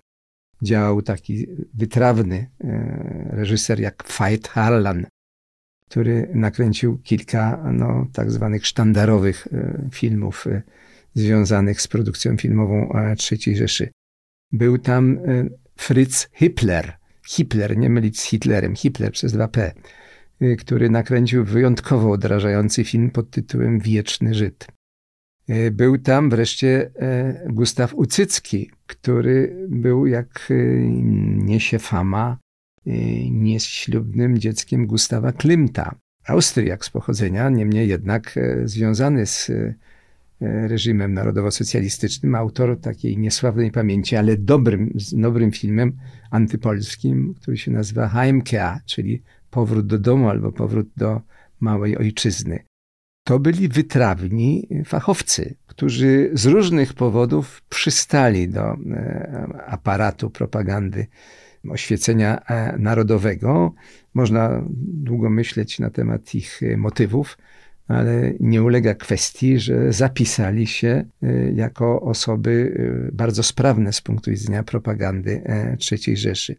działał 0.63 1.03
taki 1.03 1.47
wytrawny 1.75 2.51
e, 2.65 3.29
reżyser 3.31 3.81
jak 3.81 4.05
Veit 4.19 4.49
Harlan, 4.49 5.07
który 5.89 6.31
nakręcił 6.35 6.99
kilka 6.99 7.71
no, 7.73 8.07
tak 8.13 8.31
zwanych 8.31 8.67
sztandarowych 8.67 9.49
e, 9.53 9.89
filmów 9.93 10.47
e, 10.47 10.63
związanych 11.15 11.81
z 11.81 11.89
produkcją 11.89 12.37
filmową 12.37 12.93
III 13.33 13.57
Rzeszy. 13.57 13.91
Był 14.53 14.79
tam 14.79 15.19
Fritz 15.77 16.29
Hippler, 16.33 16.97
Hitler, 17.27 17.77
nie 17.77 17.91
mylić 17.91 18.21
z 18.21 18.25
Hitlerem, 18.25 18.77
Hitler 18.77 19.13
przez 19.13 19.35
2P, 19.35 19.71
Y, 20.43 20.57
który 20.57 20.91
nakręcił 20.91 21.45
wyjątkowo 21.45 22.11
odrażający 22.11 22.85
film 22.85 23.11
pod 23.11 23.31
tytułem 23.31 23.79
Wieczny 23.79 24.35
Żyd. 24.35 24.67
Y, 25.51 25.71
był 25.71 25.99
tam 25.99 26.31
wreszcie 26.31 26.91
e, 26.97 27.49
Gustaw 27.49 27.95
Ucycki, 27.95 28.71
który 28.87 29.67
był, 29.69 30.07
jak 30.07 30.51
y, 30.51 30.87
niesie 31.37 31.79
fama, 31.79 32.39
nieślubnym 33.31 34.39
dzieckiem 34.39 34.87
Gustawa 34.87 35.33
Klimta. 35.33 35.95
Austriak 36.27 36.85
z 36.85 36.91
pochodzenia, 36.91 37.49
niemniej 37.49 37.89
jednak 37.89 38.37
e, 38.37 38.69
związany 38.69 39.27
z 39.27 39.51
e, 39.51 39.75
reżimem 40.69 41.15
narodowo-socjalistycznym, 41.15 42.35
autor 42.35 42.81
takiej 42.81 43.19
niesławnej 43.19 43.71
pamięci, 43.71 44.17
ale 44.17 44.37
dobrym, 44.37 44.93
dobrym 45.13 45.53
filmem 45.53 45.93
antypolskim, 46.31 47.35
który 47.35 47.57
się 47.57 47.71
nazywa 47.71 48.09
Heimkehr, 48.09 48.79
czyli 48.87 49.23
powrót 49.51 49.87
do 49.87 49.99
domu 49.99 50.29
albo 50.29 50.53
powrót 50.53 50.89
do 50.97 51.21
małej 51.61 51.99
ojczyzny. 51.99 52.70
To 53.31 53.39
byli 53.39 53.69
wytrawni 53.69 54.69
fachowcy, 54.85 55.55
którzy 55.67 56.31
z 56.33 56.47
różnych 56.47 56.95
powodów 56.95 57.63
przystali 57.69 58.49
do 58.49 58.73
e, 58.73 58.77
aparatu 59.67 60.31
propagandy 60.31 61.07
oświecenia 61.69 62.41
e, 62.45 62.79
narodowego. 62.79 63.75
Można 64.15 64.63
długo 64.79 65.31
myśleć 65.31 65.79
na 65.79 65.91
temat 65.91 66.35
ich 66.35 66.61
motywów, 66.77 67.39
ale 67.89 68.33
nie 68.41 68.63
ulega 68.63 68.95
kwestii, 68.95 69.59
że 69.59 69.93
zapisali 69.93 70.67
się 70.67 71.05
e, 71.23 71.53
jako 71.53 72.01
osoby 72.03 72.75
bardzo 73.13 73.43
sprawne 73.43 73.93
z 73.93 74.01
punktu 74.01 74.31
widzenia 74.31 74.63
propagandy 74.63 75.43
III 75.93 76.17
Rzeszy. 76.17 76.57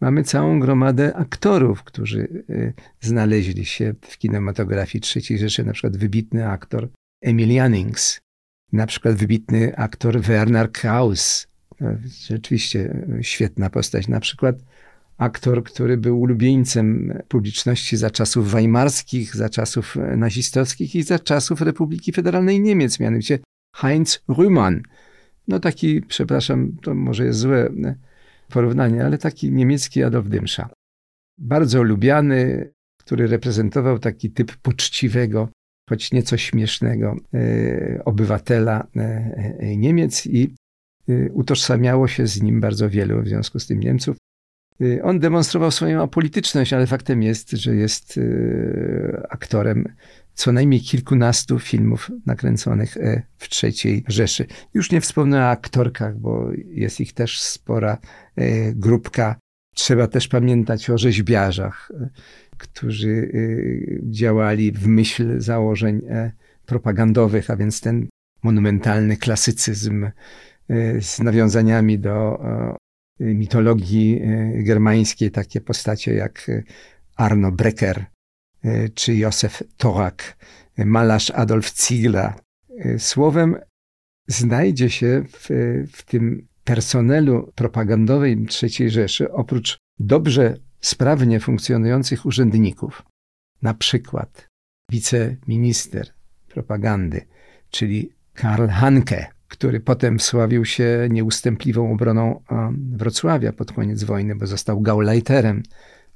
Mamy 0.00 0.24
całą 0.24 0.60
gromadę 0.60 1.16
aktorów, 1.16 1.82
którzy 1.82 2.44
y, 2.50 2.72
znaleźli 3.00 3.64
się 3.64 3.94
w 4.00 4.18
kinematografii 4.18 5.04
III 5.16 5.38
Rzeszy, 5.38 5.64
na 5.64 5.72
przykład 5.72 5.96
wybitny 5.96 6.48
aktor 6.48 6.88
Emil 7.22 7.52
Jannings, 7.52 8.20
na 8.72 8.86
przykład 8.86 9.14
wybitny 9.14 9.76
aktor 9.76 10.20
Werner 10.20 10.72
Kraus. 10.72 11.46
Rzeczywiście 12.26 13.04
y, 13.18 13.24
świetna 13.24 13.70
postać. 13.70 14.08
Na 14.08 14.20
przykład 14.20 14.56
aktor, 15.18 15.64
który 15.64 15.96
był 15.96 16.20
ulubieńcem 16.20 17.18
publiczności 17.28 17.96
za 17.96 18.10
czasów 18.10 18.50
weimarskich, 18.50 19.36
za 19.36 19.48
czasów 19.48 19.96
y, 19.96 20.16
nazistowskich 20.16 20.94
i 20.94 21.02
za 21.02 21.18
czasów 21.18 21.60
Republiki 21.60 22.12
Federalnej 22.12 22.60
Niemiec, 22.60 23.00
mianowicie 23.00 23.38
Heinz 23.76 24.22
Rühmann. 24.28 24.80
No 25.48 25.60
taki, 25.60 26.02
przepraszam, 26.02 26.76
to 26.82 26.94
może 26.94 27.24
jest 27.24 27.38
złe 27.38 27.70
porównanie, 28.50 29.04
ale 29.04 29.18
taki 29.18 29.52
niemiecki 29.52 30.02
Adolf 30.02 30.28
Dymsza. 30.28 30.68
Bardzo 31.38 31.82
lubiany, 31.82 32.70
który 32.98 33.26
reprezentował 33.26 33.98
taki 33.98 34.30
typ 34.30 34.56
poczciwego, 34.56 35.48
choć 35.88 36.12
nieco 36.12 36.36
śmiesznego 36.36 37.16
e, 37.34 38.04
obywatela 38.04 38.86
e, 38.96 39.76
Niemiec 39.76 40.26
i 40.26 40.54
utożsamiało 41.32 42.08
się 42.08 42.26
z 42.26 42.42
nim 42.42 42.60
bardzo 42.60 42.90
wielu 42.90 43.22
w 43.22 43.28
związku 43.28 43.58
z 43.58 43.66
tym 43.66 43.80
Niemców. 43.80 44.16
On 45.02 45.18
demonstrował 45.18 45.70
swoją 45.70 46.02
apolityczność, 46.02 46.72
ale 46.72 46.86
faktem 46.86 47.22
jest, 47.22 47.50
że 47.50 47.74
jest 47.74 48.20
aktorem 49.28 49.84
co 50.40 50.52
najmniej 50.52 50.80
kilkunastu 50.80 51.58
filmów 51.58 52.10
nakręconych 52.26 52.96
e, 52.96 53.22
w 53.36 53.48
trzeciej 53.48 54.04
Rzeszy. 54.08 54.46
Już 54.74 54.90
nie 54.90 55.00
wspomnę 55.00 55.38
o 55.40 55.50
aktorkach, 55.50 56.18
bo 56.18 56.50
jest 56.66 57.00
ich 57.00 57.12
też 57.12 57.40
spora 57.40 57.98
e, 58.36 58.72
grupka. 58.74 59.36
Trzeba 59.74 60.06
też 60.06 60.28
pamiętać 60.28 60.90
o 60.90 60.98
rzeźbiarzach, 60.98 61.92
e, 62.00 62.10
którzy 62.58 63.32
działali 64.02 64.72
w 64.72 64.86
myśl 64.86 65.40
założeń 65.40 66.02
propagandowych, 66.66 67.50
a 67.50 67.56
więc 67.56 67.80
ten 67.80 68.08
monumentalny 68.42 69.16
klasycyzm 69.16 70.10
z 71.00 71.18
nawiązaniami 71.18 71.98
do 71.98 72.42
mitologii 73.20 74.20
germańskiej, 74.54 75.30
takie 75.30 75.60
postacie 75.60 76.14
jak 76.14 76.50
Arno 77.16 77.52
Brecker, 77.52 78.04
czy 78.94 79.14
Józef 79.14 79.62
Torak, 79.76 80.36
malarz 80.84 81.30
Adolf 81.30 81.76
Ziegler. 81.76 82.32
E, 82.78 82.98
słowem, 82.98 83.56
znajdzie 84.26 84.90
się 84.90 85.24
w, 85.28 85.48
w 85.92 86.02
tym 86.02 86.46
personelu 86.64 87.52
propagandowym 87.54 88.46
III 88.62 88.90
Rzeszy, 88.90 89.32
oprócz 89.32 89.78
dobrze, 89.98 90.56
sprawnie 90.80 91.40
funkcjonujących 91.40 92.26
urzędników, 92.26 93.02
na 93.62 93.74
przykład 93.74 94.48
wiceminister 94.90 96.06
propagandy, 96.48 97.26
czyli 97.70 98.12
Karl 98.34 98.66
Hanke, 98.66 99.26
który 99.48 99.80
potem 99.80 100.18
wsławił 100.18 100.64
się 100.64 101.08
nieustępliwą 101.10 101.92
obroną 101.92 102.42
Wrocławia 102.92 103.52
pod 103.52 103.72
koniec 103.72 104.04
wojny, 104.04 104.34
bo 104.34 104.46
został 104.46 104.80
gauleiterem 104.80 105.62
E, 105.62 105.64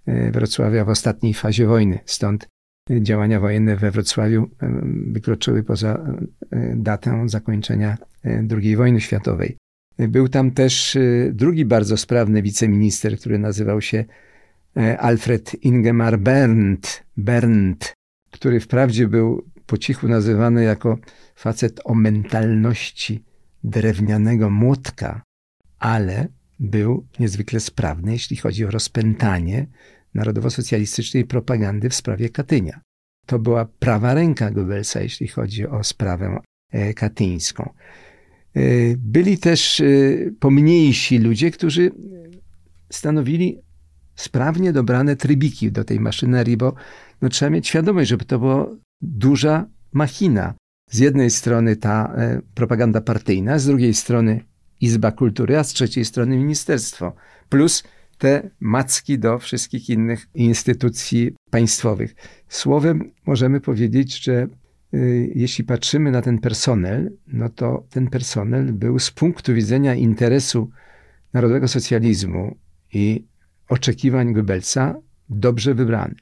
Wrocławia 0.06 0.84
w 0.84 0.88
ostatniej 0.88 1.34
fazie 1.34 1.66
wojny. 1.66 1.98
Stąd 2.04 2.48
działania 3.00 3.40
wojenne 3.40 3.76
we 3.76 3.90
Wrocławiu 3.90 4.50
wykroczyły 5.06 5.62
poza 5.62 6.16
e, 6.50 6.74
datę 6.76 7.28
zakończenia 7.28 7.98
II 8.50 8.76
wojny 8.76 9.00
światowej. 9.00 9.56
Był 9.98 10.28
tam 10.28 10.50
też 10.50 10.98
drugi 11.32 11.64
bardzo 11.64 11.96
sprawny 11.96 12.42
wiceminister, 12.42 13.18
który 13.18 13.38
nazywał 13.38 13.80
się 13.80 14.04
Alfred 14.98 15.64
Ingemar 15.64 16.18
Berndt, 16.18 17.04
Berndt 17.16 17.94
który 18.34 18.60
wprawdzie 18.60 19.08
był 19.08 19.44
po 19.66 19.78
cichu 19.78 20.08
nazywany 20.08 20.64
jako 20.64 20.98
facet 21.34 21.80
o 21.84 21.94
mentalności 21.94 23.24
drewnianego 23.64 24.50
młotka, 24.50 25.22
ale 25.78 26.28
był 26.60 27.06
niezwykle 27.18 27.60
sprawny, 27.60 28.12
jeśli 28.12 28.36
chodzi 28.36 28.64
o 28.64 28.70
rozpętanie 28.70 29.66
narodowo-socjalistycznej 30.14 31.24
propagandy 31.24 31.90
w 31.90 31.94
sprawie 31.94 32.28
Katynia. 32.28 32.80
To 33.26 33.38
była 33.38 33.64
prawa 33.64 34.14
ręka 34.14 34.50
Goebbelsa, 34.50 35.00
jeśli 35.00 35.28
chodzi 35.28 35.66
o 35.66 35.84
sprawę 35.84 36.40
e, 36.70 36.94
katyńską. 36.94 37.70
E, 38.54 38.60
byli 38.96 39.38
też 39.38 39.80
e, 39.80 39.84
pomniejsi 40.40 41.18
ludzie, 41.18 41.50
którzy 41.50 41.90
stanowili 42.90 43.58
sprawnie 44.14 44.72
dobrane 44.72 45.16
trybiki 45.16 45.72
do 45.72 45.84
tej 45.84 46.00
maszynerii, 46.00 46.56
bo 46.56 46.74
no, 47.22 47.28
trzeba 47.28 47.50
mieć 47.50 47.68
świadomość, 47.68 48.10
żeby 48.10 48.24
to 48.24 48.38
była 48.38 48.66
duża 49.00 49.66
machina. 49.92 50.54
Z 50.90 50.98
jednej 50.98 51.30
strony 51.30 51.76
ta 51.76 52.16
propaganda 52.54 53.00
partyjna, 53.00 53.58
z 53.58 53.66
drugiej 53.66 53.94
strony 53.94 54.40
Izba 54.84 55.12
Kultury, 55.12 55.58
a 55.58 55.64
z 55.64 55.72
trzeciej 55.72 56.04
strony 56.04 56.36
ministerstwo. 56.36 57.12
Plus 57.48 57.82
te 58.18 58.50
macki 58.60 59.18
do 59.18 59.38
wszystkich 59.38 59.90
innych 59.90 60.26
instytucji 60.34 61.34
państwowych. 61.50 62.14
Słowem 62.48 63.12
możemy 63.26 63.60
powiedzieć, 63.60 64.24
że 64.24 64.46
y, 64.94 65.32
jeśli 65.34 65.64
patrzymy 65.64 66.10
na 66.10 66.22
ten 66.22 66.38
personel, 66.38 67.12
no 67.26 67.48
to 67.48 67.86
ten 67.90 68.10
personel 68.10 68.72
był 68.72 68.98
z 68.98 69.10
punktu 69.10 69.54
widzenia 69.54 69.94
interesu 69.94 70.70
narodowego 71.32 71.68
socjalizmu 71.68 72.56
i 72.92 73.24
oczekiwań 73.68 74.32
Goebbelsa 74.32 74.94
dobrze 75.28 75.74
wybrany. 75.74 76.14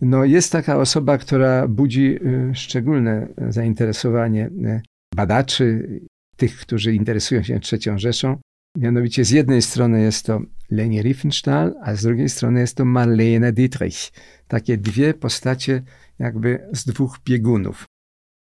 No, 0.00 0.24
jest 0.24 0.52
taka 0.52 0.76
osoba, 0.76 1.18
która 1.18 1.68
budzi 1.68 2.18
y, 2.50 2.54
szczególne 2.54 3.28
zainteresowanie 3.48 4.46
y, 4.46 4.80
badaczy, 5.16 6.00
tych, 6.38 6.56
którzy 6.56 6.94
interesują 6.94 7.42
się 7.42 7.60
trzecią 7.60 7.98
Rzeszą, 7.98 8.38
Mianowicie 8.76 9.24
z 9.24 9.30
jednej 9.30 9.62
strony 9.62 10.02
jest 10.02 10.26
to 10.26 10.40
Leni 10.70 11.02
Riefenstahl, 11.02 11.74
a 11.82 11.94
z 11.94 12.02
drugiej 12.02 12.28
strony 12.28 12.60
jest 12.60 12.76
to 12.76 12.84
Marlene 12.84 13.52
Dietrich. 13.52 14.10
Takie 14.48 14.78
dwie 14.78 15.14
postacie 15.14 15.82
jakby 16.18 16.68
z 16.72 16.84
dwóch 16.84 17.18
biegunów. 17.24 17.84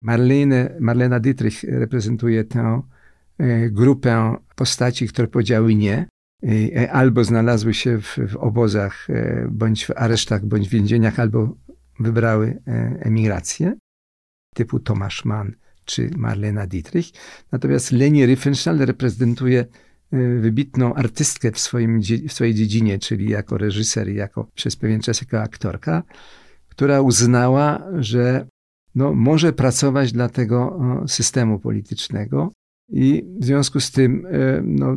Marlene, 0.02 0.76
Marlena 0.80 1.20
Dietrich 1.20 1.64
reprezentuje 1.64 2.44
tę 2.44 2.82
e, 3.38 3.70
grupę 3.70 4.36
postaci, 4.56 5.08
które 5.08 5.28
powiedziały 5.28 5.74
nie, 5.74 6.08
e, 6.42 6.92
albo 6.92 7.24
znalazły 7.24 7.74
się 7.74 8.00
w, 8.00 8.18
w 8.28 8.36
obozach, 8.36 9.10
e, 9.10 9.48
bądź 9.50 9.86
w 9.86 9.90
aresztach, 9.96 10.46
bądź 10.46 10.68
w 10.68 10.72
więzieniach, 10.72 11.20
albo 11.20 11.56
wybrały 12.00 12.62
emigrację, 13.00 13.74
typu 14.54 14.80
Tomasz 14.80 15.24
Mann 15.24 15.54
czy 15.84 16.10
Marlena 16.16 16.66
Dietrich. 16.66 17.10
Natomiast 17.52 17.92
Leni 17.92 18.26
Riefenstahl 18.26 18.78
reprezentuje 18.78 19.66
wybitną 20.40 20.94
artystkę 20.94 21.52
w, 21.52 21.58
swoim, 21.58 22.00
w 22.28 22.32
swojej 22.32 22.54
dziedzinie, 22.54 22.98
czyli 22.98 23.30
jako 23.30 23.58
reżyser 23.58 24.08
i 24.08 24.14
jako, 24.14 24.48
przez 24.54 24.76
pewien 24.76 25.00
czas 25.00 25.20
jako 25.20 25.40
aktorka, 25.40 26.02
która 26.68 27.00
uznała, 27.00 27.82
że 27.98 28.46
no, 28.94 29.14
może 29.14 29.52
pracować 29.52 30.12
dla 30.12 30.28
tego 30.28 30.80
systemu 31.06 31.58
politycznego 31.58 32.52
i 32.88 33.24
w 33.40 33.44
związku 33.44 33.80
z 33.80 33.90
tym 33.90 34.26
e, 34.26 34.62
no, 34.64 34.96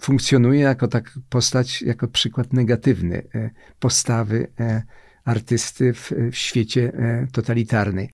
funkcjonuje 0.00 0.60
jako 0.60 0.88
tak 0.88 1.18
postać, 1.28 1.82
jako 1.82 2.08
przykład 2.08 2.52
negatywny 2.52 3.22
e, 3.34 3.50
postawy 3.78 4.46
e, 4.60 4.82
artysty 5.24 5.92
w, 5.92 6.12
w 6.32 6.36
świecie 6.36 6.92
totalitarnej. 7.32 8.10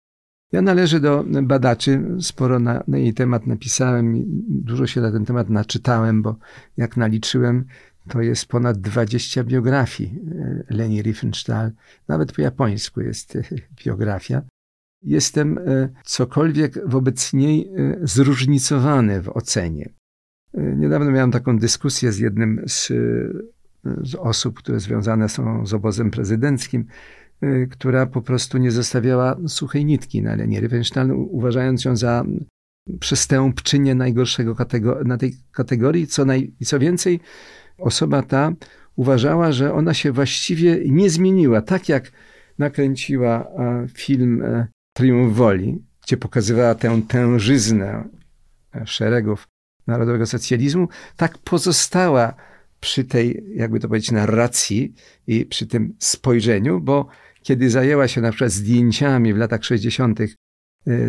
Ja 0.52 0.62
należę 0.62 1.00
do 1.00 1.24
badaczy, 1.42 2.02
sporo 2.20 2.58
na, 2.58 2.82
na, 2.88 2.98
jej 2.98 3.14
temat 3.14 3.46
napisałem, 3.46 4.24
dużo 4.48 4.86
się 4.86 5.00
na 5.00 5.12
ten 5.12 5.24
temat 5.24 5.50
naczytałem, 5.50 6.22
bo 6.22 6.36
jak 6.76 6.96
naliczyłem, 6.96 7.64
to 8.08 8.22
jest 8.22 8.46
ponad 8.46 8.80
20 8.80 9.44
biografii 9.44 10.20
Leni 10.70 11.02
Riefenstahl. 11.02 11.70
Nawet 12.08 12.32
po 12.32 12.42
japońsku 12.42 13.00
jest 13.00 13.38
biografia 13.84 14.42
jestem 15.04 15.58
e, 15.58 15.88
cokolwiek 16.04 16.88
wobec 16.88 17.32
niej 17.32 17.68
e, 17.76 17.96
zróżnicowany 18.02 19.22
w 19.22 19.28
ocenie. 19.28 19.88
E, 20.54 20.76
niedawno 20.76 21.10
miałem 21.10 21.30
taką 21.30 21.58
dyskusję 21.58 22.12
z 22.12 22.18
jednym 22.18 22.62
z, 22.66 22.92
z 24.02 24.14
osób, 24.14 24.58
które 24.58 24.80
związane 24.80 25.28
są 25.28 25.66
z 25.66 25.74
obozem 25.74 26.10
prezydenckim, 26.10 26.86
która 27.70 28.06
po 28.06 28.22
prostu 28.22 28.58
nie 28.58 28.70
zostawiała 28.70 29.36
suchej 29.46 29.84
nitki 29.84 30.22
na 30.22 30.36
Leni 30.36 30.60
Riefenstahl, 30.60 31.10
uważając 31.12 31.84
ją 31.84 31.96
za 31.96 32.24
przestępczynię 33.00 33.94
najgorszego 33.94 34.56
na 35.04 35.16
tej 35.16 35.36
kategorii. 35.52 36.06
Co, 36.06 36.24
naj- 36.24 36.50
co 36.64 36.78
więcej, 36.78 37.20
osoba 37.78 38.22
ta 38.22 38.52
uważała, 38.96 39.52
że 39.52 39.72
ona 39.72 39.94
się 39.94 40.12
właściwie 40.12 40.80
nie 40.86 41.10
zmieniła. 41.10 41.62
Tak 41.62 41.88
jak 41.88 42.12
nakręciła 42.58 43.46
film 43.94 44.42
Triumf 44.96 45.36
Woli, 45.36 45.82
gdzie 46.06 46.16
pokazywała 46.16 46.74
tę 46.74 47.02
tężyznę 47.08 48.08
szeregów 48.84 49.48
narodowego 49.86 50.26
socjalizmu, 50.26 50.88
tak 51.16 51.38
pozostała 51.38 52.34
przy 52.80 53.04
tej, 53.04 53.44
jakby 53.54 53.80
to 53.80 53.88
powiedzieć, 53.88 54.10
narracji 54.10 54.94
i 55.26 55.46
przy 55.46 55.66
tym 55.66 55.94
spojrzeniu, 55.98 56.80
bo 56.80 57.06
kiedy 57.44 57.70
zajęła 57.70 58.08
się 58.08 58.20
na 58.20 58.30
przykład 58.30 58.52
zdjęciami 58.52 59.34
w 59.34 59.36
latach 59.36 59.64
60. 59.64 60.20
E, 60.20 60.26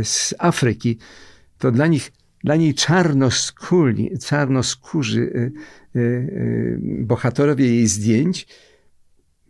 z 0.04 0.36
Afryki, 0.39 0.98
to 1.58 1.71
dla 1.71 1.88
nich, 1.88 2.12
dla 2.43 2.56
niej 2.56 2.74
czarnoskórzy, 2.74 4.17
czarnoskórzy 4.26 5.52
e, 5.95 6.00
e, 6.00 6.02
bohaterowie 6.82 7.65
jej 7.65 7.88
zdjęć 7.88 8.48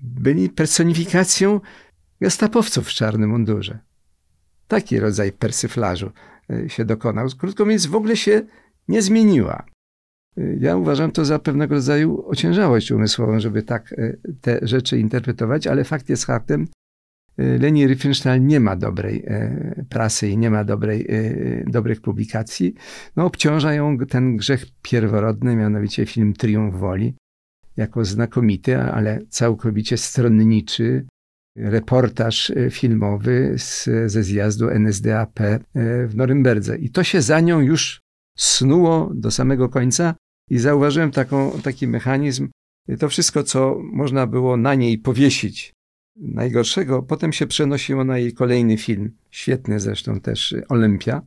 byli 0.01 0.49
personifikacją 0.49 1.61
gestapowców 2.21 2.87
w 2.87 2.93
czarnym 2.93 3.29
mundurze. 3.29 3.79
Taki 4.67 4.99
rodzaj 4.99 5.31
persyflażu 5.31 6.11
się 6.67 6.85
dokonał. 6.85 7.27
Krótko 7.37 7.65
mówiąc, 7.65 7.85
w 7.85 7.95
ogóle 7.95 8.17
się 8.17 8.41
nie 8.87 9.01
zmieniła. 9.01 9.65
E, 10.37 10.55
ja 10.59 10.77
uważam 10.77 11.11
to 11.11 11.25
za 11.25 11.39
pewnego 11.39 11.75
rodzaju 11.75 12.27
ociężałość 12.27 12.91
umysłową, 12.91 13.39
żeby 13.39 13.63
tak 13.63 13.93
e, 13.93 14.17
te 14.41 14.59
rzeczy 14.61 14.99
interpretować, 14.99 15.67
ale 15.67 15.83
fakt 15.83 16.09
jest 16.09 16.25
faktem. 16.25 16.67
Leni 17.37 17.87
Riefenstahl 17.87 18.45
nie 18.45 18.59
ma 18.59 18.75
dobrej 18.75 19.25
prasy 19.89 20.27
i 20.27 20.37
nie 20.37 20.49
ma 20.51 20.63
dobrej, 20.63 21.07
dobrych 21.67 22.01
publikacji. 22.01 22.73
No, 23.15 23.25
obciąża 23.25 23.73
ją 23.73 23.97
ten 23.97 24.37
grzech 24.37 24.65
pierworodny, 24.81 25.55
mianowicie 25.55 26.05
film 26.05 26.33
Triumf 26.33 26.75
Woli, 26.75 27.15
jako 27.77 28.05
znakomity, 28.05 28.77
ale 28.77 29.19
całkowicie 29.29 29.97
stronniczy, 29.97 31.05
reportaż 31.55 32.49
e, 32.49 32.69
filmowy 32.69 33.55
z, 33.57 33.89
ze 34.11 34.23
zjazdu 34.23 34.69
NSDAP 34.69 35.41
e, 35.41 35.59
w 36.07 36.15
Norymberdze. 36.15 36.77
I 36.77 36.89
to 36.89 37.03
się 37.03 37.21
za 37.21 37.39
nią 37.39 37.59
już 37.59 38.01
snuło 38.37 39.11
do 39.13 39.31
samego 39.31 39.69
końca 39.69 40.15
i 40.49 40.57
zauważyłem 40.57 41.11
taką, 41.11 41.51
taki 41.63 41.87
mechanizm. 41.87 42.49
To 42.99 43.09
wszystko, 43.09 43.43
co 43.43 43.79
można 43.83 44.27
było 44.27 44.57
na 44.57 44.75
niej 44.75 44.97
powiesić 44.97 45.73
najgorszego, 46.15 47.03
potem 47.03 47.33
się 47.33 47.47
przenosiło 47.47 48.03
na 48.03 48.17
jej 48.17 48.33
kolejny 48.33 48.77
film, 48.77 49.11
świetny 49.31 49.79
zresztą 49.79 50.19
też, 50.19 50.55
Olympia, 50.69 51.21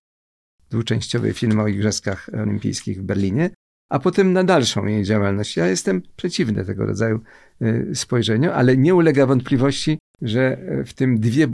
dwuczęściowy 0.70 1.32
film 1.32 1.60
o 1.60 1.68
Igrzyskach 1.68 2.30
Olimpijskich 2.42 3.00
w 3.00 3.02
Berlinie, 3.02 3.50
a 3.90 3.98
potem 3.98 4.32
na 4.32 4.44
dalszą 4.44 4.86
jej 4.86 5.04
działalność. 5.04 5.56
Ja 5.56 5.66
jestem 5.66 6.02
przeciwny 6.16 6.64
tego 6.64 6.86
rodzaju 6.86 7.20
e, 7.60 7.94
spojrzeniu, 7.94 8.50
ale 8.50 8.76
nie 8.76 8.94
ulega 8.94 9.26
wątpliwości, 9.26 9.98
że 10.22 10.58
w 10.86 10.92
tym 10.92 11.20
dwie, 11.20 11.48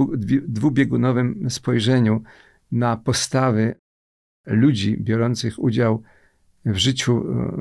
dwubiegunowym 0.48 1.50
spojrzeniu 1.50 2.22
na 2.72 2.96
postawy 2.96 3.74
ludzi 4.46 4.96
biorących 5.00 5.58
udział 5.58 6.02
w 6.66 6.76
życiu 6.76 7.16
e, 7.16 7.56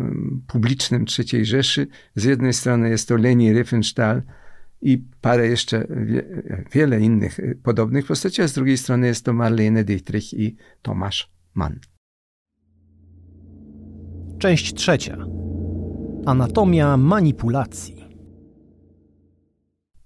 publicznym 0.48 1.06
III 1.20 1.46
Rzeszy, 1.46 1.88
z 2.16 2.24
jednej 2.24 2.54
strony 2.54 2.90
jest 2.90 3.08
to 3.08 3.18
Leni 3.18 3.54
Riefenstahl 3.54 4.22
i 4.82 5.04
parę 5.22 5.48
jeszcze 5.48 5.88
wie, 6.06 6.24
wiele 6.72 7.00
innych 7.00 7.40
podobnych 7.64 8.06
postaci, 8.06 8.42
a 8.42 8.48
z 8.48 8.54
drugiej 8.54 8.78
strony 8.78 9.08
jest 9.08 9.26
to 9.26 9.34
Marlene 9.34 9.84
Dietrich 9.84 10.34
i 10.34 10.56
Tomasz 10.82 11.32
Mann. 11.54 11.80
Część 14.40 14.74
trzecia. 14.74 15.18
Anatomia 16.26 16.98
manipulacji. 16.98 18.03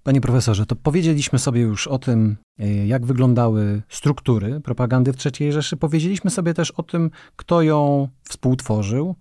Panie 0.08 0.20
profesorze, 0.20 0.66
to 0.66 0.76
powiedzieliśmy 0.76 1.38
sobie 1.38 1.60
już 1.60 1.86
o 1.86 1.98
tym, 1.98 2.36
e, 2.58 2.86
jak 2.86 3.06
wyglądały 3.06 3.82
struktury 3.88 4.60
propagandy 4.60 5.12
w 5.12 5.16
III 5.26 5.52
Rzeszy. 5.52 5.76
Powiedzieliśmy 5.76 6.30
sobie 6.30 6.54
też 6.54 6.70
o 6.70 6.82
tym, 6.82 7.10
kto 7.36 7.62
ją 7.62 8.08
współtworzył. 8.28 9.14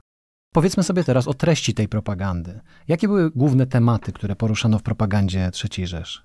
Powiedzmy 0.54 0.84
sobie 0.84 1.04
teraz 1.04 1.28
o 1.28 1.34
treści 1.34 1.74
tej 1.74 1.88
propagandy. 1.88 2.60
Jakie 2.88 3.08
były 3.08 3.32
główne 3.32 3.68
tematy, 3.68 4.12
które 4.12 4.36
poruszano 4.36 4.80
w 4.80 4.84
propagandzie 4.84 5.52
III 5.78 5.88
Rzeszy? 5.88 6.22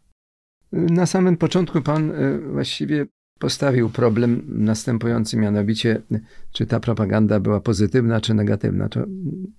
Na 0.72 1.06
samym 1.06 1.36
początku 1.36 1.82
pan 1.82 2.10
e, 2.10 2.38
właściwie 2.38 3.06
postawił 3.38 3.90
problem 3.90 4.44
następujący, 4.48 5.36
mianowicie, 5.36 6.02
czy 6.52 6.66
ta 6.66 6.80
propaganda 6.80 7.40
była 7.40 7.60
pozytywna, 7.60 8.20
czy 8.20 8.34
negatywna. 8.34 8.88
To, 8.88 9.00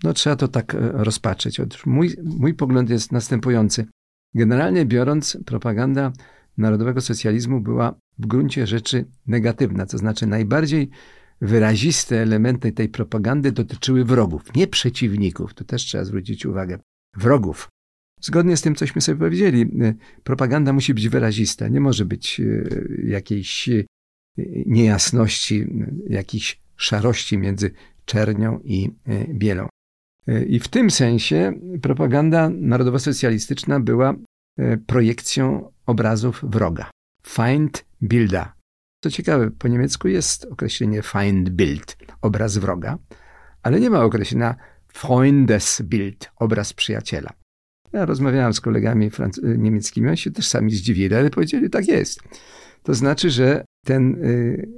no, 0.03 0.13
trzeba 0.13 0.35
to 0.35 0.47
tak 0.47 0.75
e, 0.75 0.79
rozpatrzeć. 0.91 1.59
Otóż 1.59 1.85
mój, 1.85 2.15
mój 2.23 2.53
pogląd 2.53 2.89
jest 2.89 3.11
następujący. 3.11 3.85
Generalnie 4.35 4.85
biorąc, 4.85 5.37
propaganda 5.45 6.13
narodowego 6.57 7.01
socjalizmu 7.01 7.61
była 7.61 7.95
w 8.19 8.27
gruncie 8.27 8.67
rzeczy 8.67 9.05
negatywna, 9.27 9.85
to 9.85 9.97
znaczy 9.97 10.27
najbardziej 10.27 10.89
wyraziste 11.41 12.21
elementy 12.21 12.71
tej 12.71 12.89
propagandy 12.89 13.51
dotyczyły 13.51 14.05
wrogów, 14.05 14.55
nie 14.55 14.67
przeciwników, 14.67 15.53
to 15.53 15.63
też 15.63 15.81
trzeba 15.81 16.03
zwrócić 16.03 16.45
uwagę, 16.45 16.79
wrogów. 17.17 17.69
Zgodnie 18.21 18.57
z 18.57 18.61
tym, 18.61 18.75
cośmy 18.75 19.01
sobie 19.01 19.19
powiedzieli, 19.19 19.61
y, 19.61 19.95
propaganda 20.23 20.73
musi 20.73 20.93
być 20.93 21.09
wyrazista, 21.09 21.67
nie 21.67 21.79
może 21.79 22.05
być 22.05 22.39
y, 22.39 23.03
jakiejś 23.07 23.69
y, 23.69 23.85
niejasności, 24.65 25.67
jakiejś 26.09 26.61
szarości 26.75 27.37
między 27.37 27.71
czernią 28.05 28.59
i 28.63 28.89
bielą. 29.33 29.67
I 30.47 30.59
w 30.59 30.67
tym 30.67 30.91
sensie 30.91 31.53
propaganda 31.81 32.49
narodowo-socjalistyczna 32.49 33.79
była 33.79 34.15
projekcją 34.87 35.71
obrazów 35.85 36.45
wroga. 36.47 36.91
Feindbilda. 37.27 38.53
Co 39.03 39.11
ciekawe, 39.11 39.51
po 39.51 39.67
niemiecku 39.67 40.07
jest 40.07 40.45
określenie 40.45 41.01
Feindbild, 41.01 41.97
obraz 42.21 42.57
wroga, 42.57 42.97
ale 43.63 43.79
nie 43.79 43.89
ma 43.89 44.03
określenia 44.03 44.55
Freundesbild, 44.87 46.31
obraz 46.35 46.73
przyjaciela. 46.73 47.33
Ja 47.93 48.05
rozmawiałem 48.05 48.53
z 48.53 48.61
kolegami 48.61 49.11
niemieckimi, 49.57 50.07
oni 50.07 50.17
się 50.17 50.31
też 50.31 50.47
sami 50.47 50.71
zdziwili, 50.71 51.15
ale 51.15 51.29
powiedzieli, 51.29 51.69
tak 51.69 51.87
jest. 51.87 52.19
To 52.83 52.93
znaczy, 52.93 53.29
że 53.29 53.65
ten 53.85 54.15
y, 54.25 54.69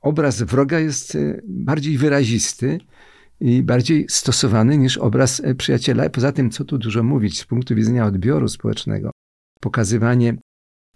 obraz 0.00 0.42
wroga 0.42 0.78
jest 0.78 1.14
y, 1.14 1.42
bardziej 1.44 1.98
wyrazisty 1.98 2.78
i 3.40 3.62
bardziej 3.62 4.06
stosowany 4.08 4.78
niż 4.78 4.98
obraz 4.98 5.40
e, 5.44 5.54
przyjaciela. 5.54 6.10
Poza 6.10 6.32
tym, 6.32 6.50
co 6.50 6.64
tu 6.64 6.78
dużo 6.78 7.02
mówić, 7.02 7.40
z 7.40 7.44
punktu 7.44 7.74
widzenia 7.74 8.06
odbioru 8.06 8.48
społecznego, 8.48 9.10
pokazywanie 9.60 10.36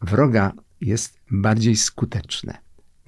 wroga 0.03 0.53
jest 0.81 1.21
bardziej 1.31 1.77
skuteczne 1.77 2.59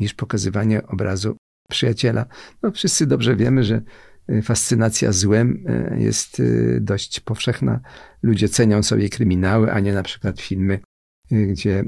niż 0.00 0.14
pokazywanie 0.14 0.86
obrazu 0.86 1.36
przyjaciela. 1.68 2.26
No, 2.62 2.70
wszyscy 2.70 3.06
dobrze 3.06 3.36
wiemy, 3.36 3.64
że 3.64 3.82
e, 4.28 4.42
fascynacja 4.42 5.12
złem 5.12 5.64
e, 5.66 6.00
jest 6.00 6.42
dość 6.80 7.20
powszechna. 7.20 7.80
Ludzie 8.22 8.48
cenią 8.48 8.82
sobie 8.82 9.08
kryminały, 9.08 9.72
a 9.72 9.80
nie 9.80 9.92
na 9.92 10.02
przykład 10.02 10.40
filmy, 10.40 10.80
gdzie 11.30 11.84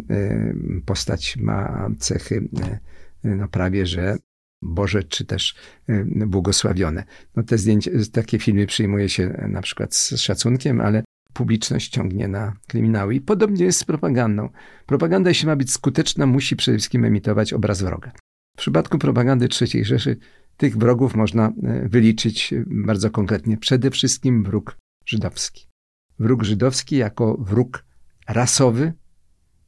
postać 0.87 1.37
ma 1.37 1.91
cechy 1.99 2.49
no 3.25 3.49
prawie 3.49 3.87
że 3.87 4.17
Boże, 4.65 5.05
czy 5.05 5.25
też 5.25 5.55
y, 5.89 6.07
błogosławione. 6.27 7.05
No 7.37 7.43
te 7.43 7.59
zdjęcia, 7.59 7.91
takie 8.13 8.39
filmy 8.39 8.67
przyjmuje 8.67 9.09
się 9.09 9.47
na 9.49 9.63
przykład 9.63 9.95
z 9.95 10.21
szacunkiem, 10.21 10.81
ale 10.81 11.05
publiczność 11.33 11.89
ciągnie 11.89 12.29
na 12.29 12.57
kryminały. 12.69 13.15
I 13.15 13.21
podobnie 13.21 13.65
jest 13.65 13.79
z 13.79 13.85
propagandą. 13.85 14.49
Propaganda, 14.87 15.31
jeśli 15.31 15.47
ma 15.47 15.57
być 15.57 15.73
skuteczna, 15.73 16.27
musi 16.27 16.57
przede 16.57 16.79
wszystkim 16.79 17.05
emitować 17.05 17.53
obraz 17.53 17.83
wroga. 17.83 18.13
W 18.57 18.59
przypadku 18.59 18.99
propagandy 18.99 19.49
III 19.61 19.85
Rzeszy 19.85 20.17
tych 20.57 20.77
wrogów 20.77 21.15
można 21.15 21.49
y, 21.49 21.89
wyliczyć 21.89 22.53
y, 22.53 22.65
bardzo 22.67 23.11
konkretnie. 23.11 23.57
Przede 23.57 23.91
wszystkim 23.91 24.45
wróg 24.45 24.77
żydowski. 25.07 25.67
Wróg 26.19 26.45
żydowski 26.45 26.97
jako 26.97 27.37
wróg 27.41 27.85
rasowy, 28.29 28.93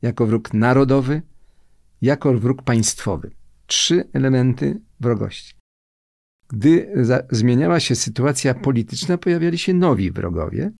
jako 0.02 0.26
wróg 0.26 0.54
narodowy, 0.54 1.22
jako 2.02 2.34
wróg 2.34 2.62
państwowy 2.62 3.35
trzy 3.66 4.04
elementy 4.12 4.80
wrogości. 5.00 5.54
Gdy 6.48 6.92
zmieniała 7.30 7.80
się 7.80 7.94
sytuacja 7.94 8.54
polityczna, 8.54 9.18
pojawiali 9.18 9.58
się 9.58 9.74
nowi 9.74 10.10
wrogowie, 10.10 10.72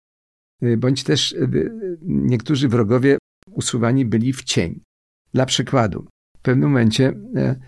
y, 0.63 0.77
bądź 0.77 1.05
też 1.05 1.33
y, 1.33 1.71
niektórzy 2.03 2.69
wrogowie 2.69 3.19
usuwani 3.51 4.05
byli 4.05 4.33
w 4.33 4.45
cień. 4.45 4.81
Dla 5.35 5.47
przykładu, 5.47 6.07
w 6.39 6.43
pewnym 6.43 6.69
momencie 6.69 7.09
y, 7.09 7.61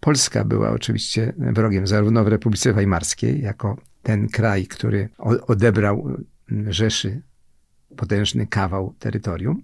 Polska 0.00 0.44
była 0.44 0.70
oczywiście 0.70 1.34
wrogiem, 1.38 1.86
zarówno 1.86 2.24
w 2.24 2.28
Republice 2.28 2.72
Weimarskiej, 2.72 3.42
jako 3.42 3.76
ten 4.02 4.28
kraj, 4.28 4.66
który 4.66 5.08
odebrał 5.46 6.16
Rzeszy 6.68 7.22
potężny 7.96 8.46
kawał 8.46 8.94
terytorium. 8.98 9.62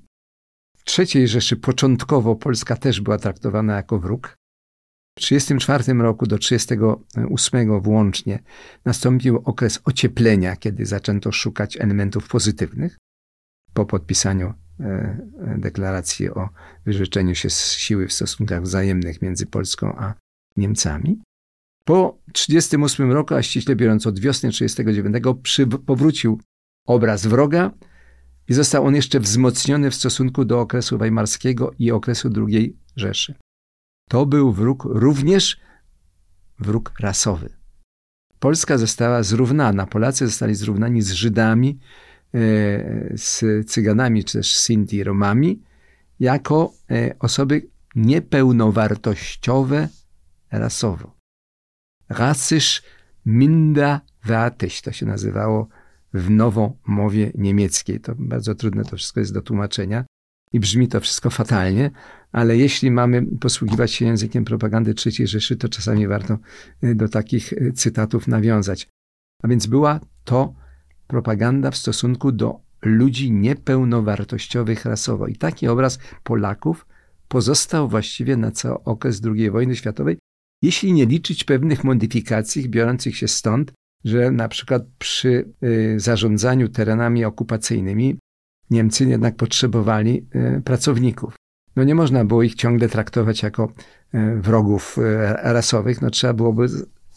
W 0.77 0.99
III 0.99 1.29
Rzeszy 1.29 1.57
początkowo 1.57 2.37
Polska 2.37 2.77
też 2.77 3.01
była 3.01 3.19
traktowana 3.19 3.77
jako 3.77 3.99
wróg, 3.99 4.37
w 5.19 5.21
1934 5.21 6.03
roku 6.03 6.27
do 6.27 6.39
1938 6.39 7.81
włącznie 7.81 8.43
nastąpił 8.85 9.43
okres 9.45 9.81
ocieplenia, 9.85 10.57
kiedy 10.57 10.87
zaczęto 10.87 11.33
szukać 11.33 11.77
elementów 11.77 12.29
pozytywnych 12.29 12.97
po 13.75 13.87
podpisaniu 13.87 14.55
e, 14.81 14.85
e, 14.85 15.59
deklaracji 15.59 16.31
o 16.31 16.49
wyrzeczeniu 16.87 17.35
się 17.35 17.51
z 17.51 17.73
siły 17.73 18.09
w 18.09 18.13
stosunkach 18.13 18.63
wzajemnych 18.63 19.23
między 19.23 19.47
Polską 19.47 19.97
a 19.97 20.15
Niemcami. 20.57 21.23
Po 21.85 22.19
1938 22.33 23.13
roku, 23.13 23.35
a 23.35 23.43
ściśle 23.43 23.77
biorąc 23.77 24.07
od 24.07 24.21
wiosny 24.21 24.51
1939, 24.51 25.81
powrócił 25.87 26.41
obraz 26.87 27.27
wroga 27.27 27.71
i 28.49 28.55
został 28.55 28.87
on 28.87 28.95
jeszcze 28.95 29.21
wzmocniony 29.21 29.91
w 29.91 29.95
stosunku 29.95 30.45
do 30.45 30.61
okresu 30.61 30.99
weimarskiego 30.99 31.71
i 31.79 31.91
okresu 31.91 32.31
II 32.49 32.77
Rzeszy. 32.97 33.35
To 34.09 34.27
był 34.27 34.53
wróg 34.53 34.85
również 34.85 35.61
wróg 36.59 36.93
rasowy. 37.01 37.51
Polska 38.39 38.79
została 38.79 39.23
zrównana, 39.23 39.87
Polacy 39.87 40.27
zostali 40.27 40.55
zrównani 40.55 41.03
z 41.03 41.13
Żydami, 41.13 41.79
e, 42.35 42.39
z 43.17 43.45
Cyganami 43.71 44.25
czy 44.25 44.39
też 44.39 44.57
Sinti 44.57 45.05
Romami, 45.05 45.63
jako 46.21 46.73
e, 46.91 47.15
osoby 47.19 47.69
niepełnowartościowe 47.95 49.89
rasowo. 50.51 51.15
Rasysch 52.09 52.83
minderwertig 53.27 54.81
to 54.81 54.93
się 54.93 55.07
nazywało 55.07 55.69
w 56.15 56.31
nowomowie 56.31 57.33
niemieckiej. 57.35 58.01
To 58.01 58.15
bardzo 58.19 58.55
trudne 58.55 58.85
to 58.85 58.97
wszystko 58.97 59.21
jest 59.21 59.35
do 59.35 59.43
tłumaczenia 59.43 60.05
i 60.53 60.61
brzmi 60.61 60.89
to 60.89 61.01
wszystko 61.01 61.31
fatalnie, 61.31 61.91
ale 62.35 62.57
jeśli 62.57 62.91
mamy 62.91 63.27
posługiwać 63.41 63.93
się 63.93 64.05
językiem 64.05 64.45
propagandy 64.45 64.95
III 65.07 65.27
Rzeszy, 65.27 65.57
to 65.57 65.69
czasami 65.69 66.07
warto 66.07 66.39
y, 66.85 66.95
do 66.95 67.09
takich 67.09 67.53
y, 67.53 67.73
cytatów 67.73 68.29
nawiązać. 68.29 68.89
A 69.43 69.49
więc 69.49 69.67
była 69.67 70.01
to 70.25 70.55
propaganda 71.07 71.71
w 71.71 71.77
stosunku 71.77 72.33
do 72.33 72.61
ludzi 72.83 73.33
niepełnowartościowych 73.33 74.85
rasowo. 74.85 75.27
I 75.27 75.37
taki 75.37 75.69
obraz 75.69 75.99
Polaków 76.23 76.87
pozostał 77.29 77.89
właściwie 77.89 78.37
na 78.37 78.51
cały 78.51 78.85
okres 78.85 79.23
II 79.37 79.51
wojny 79.51 79.77
światowej, 79.77 80.19
jeśli 80.63 80.93
nie 80.93 81.07
liczyć 81.07 81.45
pewnych 81.45 81.85
modyfikacji 81.85 82.69
biorących 82.69 83.17
się 83.17 83.29
stąd, 83.29 83.73
że 84.05 84.31
na 84.31 84.49
przykład 84.49 84.83
przy 84.99 85.53
y, 85.65 86.01
zarządzaniu 86.01 86.69
terenami 86.69 87.25
okupacyjnymi 87.25 88.19
Niemcy 88.71 89.05
jednak 89.05 89.37
potrzebowali 89.37 90.27
pracowników. 90.65 91.35
No 91.77 91.85
nie 91.85 91.95
można 91.95 92.25
było 92.25 92.43
ich 92.43 92.55
ciągle 92.55 92.89
traktować 92.89 93.43
jako 93.43 93.73
e, 94.13 94.37
wrogów 94.37 94.99
e, 94.99 95.53
rasowych, 95.53 96.03
no 96.03 96.11
trzeba 96.11 96.33
byłoby 96.33 96.67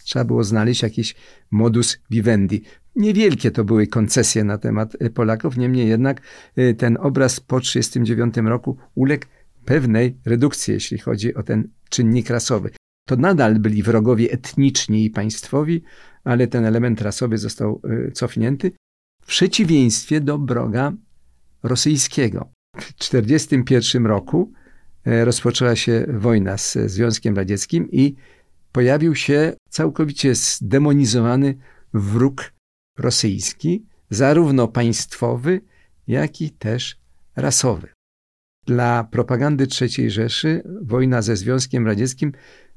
trzeba 0.03 0.25
było 0.25 0.43
znaleźć 0.43 0.83
jakiś 0.83 1.15
modus 1.51 1.99
vivendi. 2.09 2.63
Niewielkie 2.95 3.51
to 3.51 3.63
były 3.63 3.87
koncesje 3.87 4.43
na 4.43 4.57
temat 4.57 4.97
Polaków, 5.13 5.57
niemniej 5.57 5.89
jednak 5.89 6.21
ten 6.77 6.97
obraz 7.01 7.39
po 7.39 7.59
1939 7.59 8.49
roku 8.49 8.77
uległ 8.95 9.25
pewnej 9.65 10.17
redukcji, 10.25 10.73
jeśli 10.73 10.97
chodzi 10.97 11.35
o 11.35 11.43
ten 11.43 11.69
czynnik 11.89 12.29
rasowy. 12.29 12.69
To 13.07 13.15
nadal 13.15 13.59
byli 13.59 13.83
wrogowie 13.83 14.31
etniczni 14.31 15.05
i 15.05 15.09
państwowi, 15.09 15.83
ale 16.23 16.47
ten 16.47 16.65
element 16.65 17.01
rasowy 17.01 17.37
został 17.37 17.81
cofnięty 18.13 18.71
w 19.21 19.25
przeciwieństwie 19.27 20.21
do 20.21 20.37
wroga 20.37 20.93
rosyjskiego. 21.63 22.56
W 22.81 22.93
1941 22.93 24.05
roku 24.05 24.51
e, 25.05 25.25
rozpoczęła 25.25 25.75
się 25.75 26.05
wojna 26.09 26.57
z 26.57 26.77
Związkiem 26.85 27.35
Radzieckim 27.35 27.91
i 27.91 28.15
pojawił 28.71 29.15
się 29.15 29.53
całkowicie 29.69 30.35
zdemonizowany 30.35 31.57
wróg 31.93 32.53
rosyjski, 32.97 33.85
zarówno 34.09 34.67
państwowy, 34.67 35.61
jak 36.07 36.41
i 36.41 36.51
też 36.51 36.97
rasowy. 37.35 37.87
Dla 38.65 39.03
propagandy 39.03 39.67
III 39.81 40.11
Rzeszy 40.11 40.63
wojna 40.81 41.21
ze 41.21 41.35
Związkiem 41.35 41.87
Radzieckim 41.87 42.31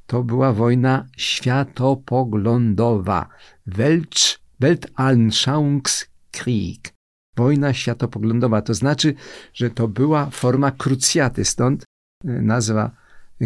to 0.06 0.22
była 0.22 0.52
wojna 0.52 1.06
światopoglądowa. 1.16 3.28
Welt, 3.66 4.40
Weltanschauungskrieg 4.60 6.99
wojna 7.40 7.72
światopoglądowa. 7.72 8.62
To 8.62 8.74
znaczy, 8.74 9.14
że 9.54 9.70
to 9.70 9.88
była 9.88 10.30
forma 10.30 10.70
krucjaty, 10.70 11.44
stąd 11.44 11.84
e, 12.24 12.42
nazwa, 12.42 12.90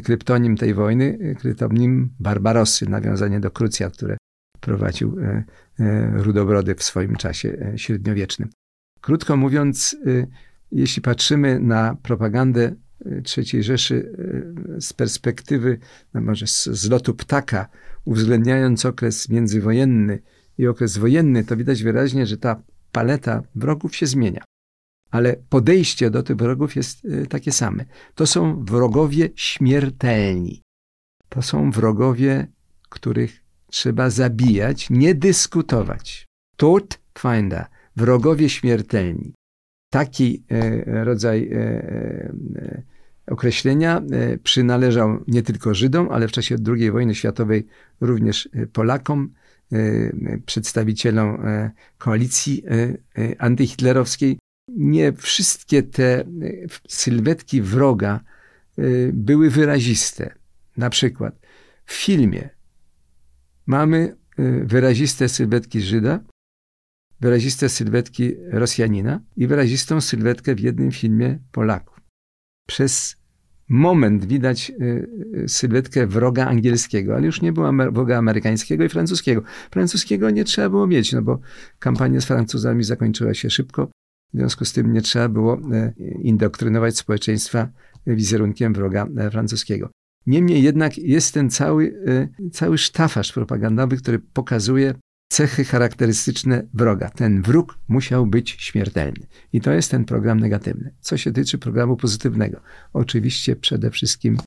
kryptonim 0.04 0.56
tej 0.56 0.74
wojny, 0.74 1.18
e, 1.20 1.34
kryptonim 1.34 2.10
Barbarossy, 2.20 2.90
nawiązanie 2.90 3.40
do 3.40 3.50
krucjat, 3.50 3.96
które 3.96 4.16
prowadził 4.60 5.16
Rudobrody 6.12 6.74
w 6.74 6.82
swoim 6.82 7.16
czasie 7.16 7.72
średniowiecznym. 7.76 8.50
Krótko 9.00 9.36
mówiąc, 9.36 9.96
jeśli 10.72 11.02
patrzymy 11.02 11.60
na 11.60 11.96
propagandę 12.02 12.74
III 13.36 13.62
Rzeszy 13.62 14.12
z 14.80 14.92
perspektywy, 14.92 15.78
no 16.14 16.20
może 16.20 16.46
z, 16.46 16.64
z 16.64 16.90
lotu 16.90 17.14
ptaka, 17.14 17.68
uwzględniając 18.04 18.84
okres 18.84 19.28
międzywojenny 19.28 20.18
i 20.58 20.66
okres 20.66 20.98
wojenny, 20.98 21.44
to 21.44 21.56
widać 21.56 21.82
wyraźnie, 21.82 22.26
że 22.26 22.36
ta 22.36 22.62
paleta 22.94 23.42
wrogów 23.54 23.96
się 23.96 24.06
zmienia. 24.06 24.44
Ale 25.10 25.36
podejście 25.48 26.10
do 26.10 26.22
tych 26.22 26.36
wrogów 26.36 26.76
jest 26.76 27.04
y, 27.04 27.26
takie 27.26 27.52
same. 27.52 27.84
To 28.14 28.26
są 28.26 28.64
wrogowie 28.64 29.28
śmiertelni. 29.36 30.62
To 31.28 31.42
są 31.42 31.70
wrogowie, 31.70 32.46
których 32.88 33.44
trzeba 33.66 34.10
zabijać, 34.10 34.90
nie 34.90 35.14
dyskutować. 35.14 36.26
Todfinder, 36.56 37.66
wrogowie 37.96 38.48
śmiertelni. 38.48 39.34
Taki 39.92 40.44
e, 40.50 41.04
rodzaj 41.04 41.50
e, 41.52 42.82
określenia 43.26 44.02
przynależał 44.42 45.24
nie 45.28 45.42
tylko 45.42 45.74
Żydom, 45.74 46.08
ale 46.10 46.28
w 46.28 46.32
czasie 46.32 46.56
II 46.68 46.90
wojny 46.90 47.14
światowej 47.14 47.66
również 48.00 48.48
Polakom, 48.72 49.18
Y, 49.28 49.43
przedstawicielom 50.46 51.46
e, 51.46 51.70
koalicji 51.98 52.64
e, 52.66 52.72
e, 53.22 53.42
antyhitlerowskiej. 53.42 54.38
Nie 54.68 55.12
wszystkie 55.12 55.82
te 55.82 56.24
sylwetki 56.88 57.62
wroga 57.62 58.20
były 59.12 59.50
wyraziste. 59.50 60.34
Na 60.76 60.90
przykład 60.90 61.38
w 61.84 61.92
filmie 61.92 62.50
mamy 63.66 64.16
y, 64.38 64.64
wyraziste 64.64 65.28
sylwetki 65.28 65.80
Żyda, 65.80 66.20
wyraziste 67.20 67.68
sylwetki 67.68 68.34
Rosjanina 68.50 69.20
i 69.36 69.46
wyrazistą 69.46 70.00
sylwetkę 70.00 70.54
w 70.54 70.60
jednym 70.60 70.90
filmie 70.90 71.38
Polaków. 71.52 72.00
Przez 72.68 73.16
moment 73.68 74.24
widać 74.24 74.72
y, 74.80 75.48
sylwetkę 75.48 76.06
wroga 76.06 76.46
angielskiego, 76.46 77.16
ale 77.16 77.26
już 77.26 77.42
nie 77.42 77.52
było 77.52 77.72
wroga 77.92 78.18
amerykańskiego 78.18 78.84
i 78.84 78.88
francuskiego. 78.88 79.42
Francuskiego 79.70 80.30
nie 80.30 80.44
trzeba 80.44 80.70
było 80.70 80.86
mieć, 80.86 81.12
no 81.12 81.22
bo 81.22 81.38
kampania 81.78 82.20
z 82.20 82.24
Francuzami 82.24 82.84
zakończyła 82.84 83.34
się 83.34 83.50
szybko. 83.50 83.90
W 84.34 84.36
związku 84.36 84.64
z 84.64 84.72
tym 84.72 84.92
nie 84.92 85.02
trzeba 85.02 85.28
było 85.28 85.60
indoktrynować 86.22 86.96
społeczeństwa 86.96 87.68
wizerunkiem 88.06 88.74
wroga 88.74 89.06
e, 89.16 89.30
francuskiego. 89.30 89.90
Niemniej 90.26 90.62
jednak 90.62 90.98
jest 90.98 91.34
ten 91.34 91.50
cały, 91.50 91.94
e, 92.06 92.50
cały 92.50 92.78
sztafaż 92.78 93.32
propagandowy, 93.32 93.96
który 93.96 94.18
pokazuje 94.18 94.94
cechy 95.34 95.64
charakterystyczne 95.64 96.62
wroga. 96.74 97.10
Ten 97.10 97.42
wróg 97.42 97.78
musiał 97.88 98.26
być 98.26 98.50
śmiertelny. 98.50 99.26
I 99.52 99.60
to 99.60 99.72
jest 99.72 99.90
ten 99.90 100.04
program 100.04 100.40
negatywny. 100.40 100.94
Co 101.00 101.16
się 101.16 101.32
tyczy 101.32 101.58
programu 101.58 101.96
pozytywnego, 101.96 102.60
oczywiście 102.92 103.56
przede 103.56 103.90
wszystkim 103.90 104.38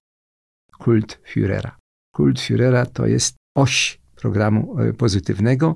kult 0.77 1.19
Führera. 1.33 1.71
Kult 2.15 2.39
Führera 2.39 2.85
to 2.85 3.05
jest 3.07 3.35
oś 3.55 3.99
programu 4.15 4.79
e, 4.79 4.93
pozytywnego 4.93 5.75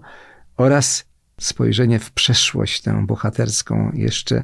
oraz 0.57 1.05
spojrzenie 1.39 1.99
w 1.99 2.11
przeszłość 2.11 2.81
tę 2.81 3.05
bohaterską 3.07 3.91
jeszcze 3.93 4.43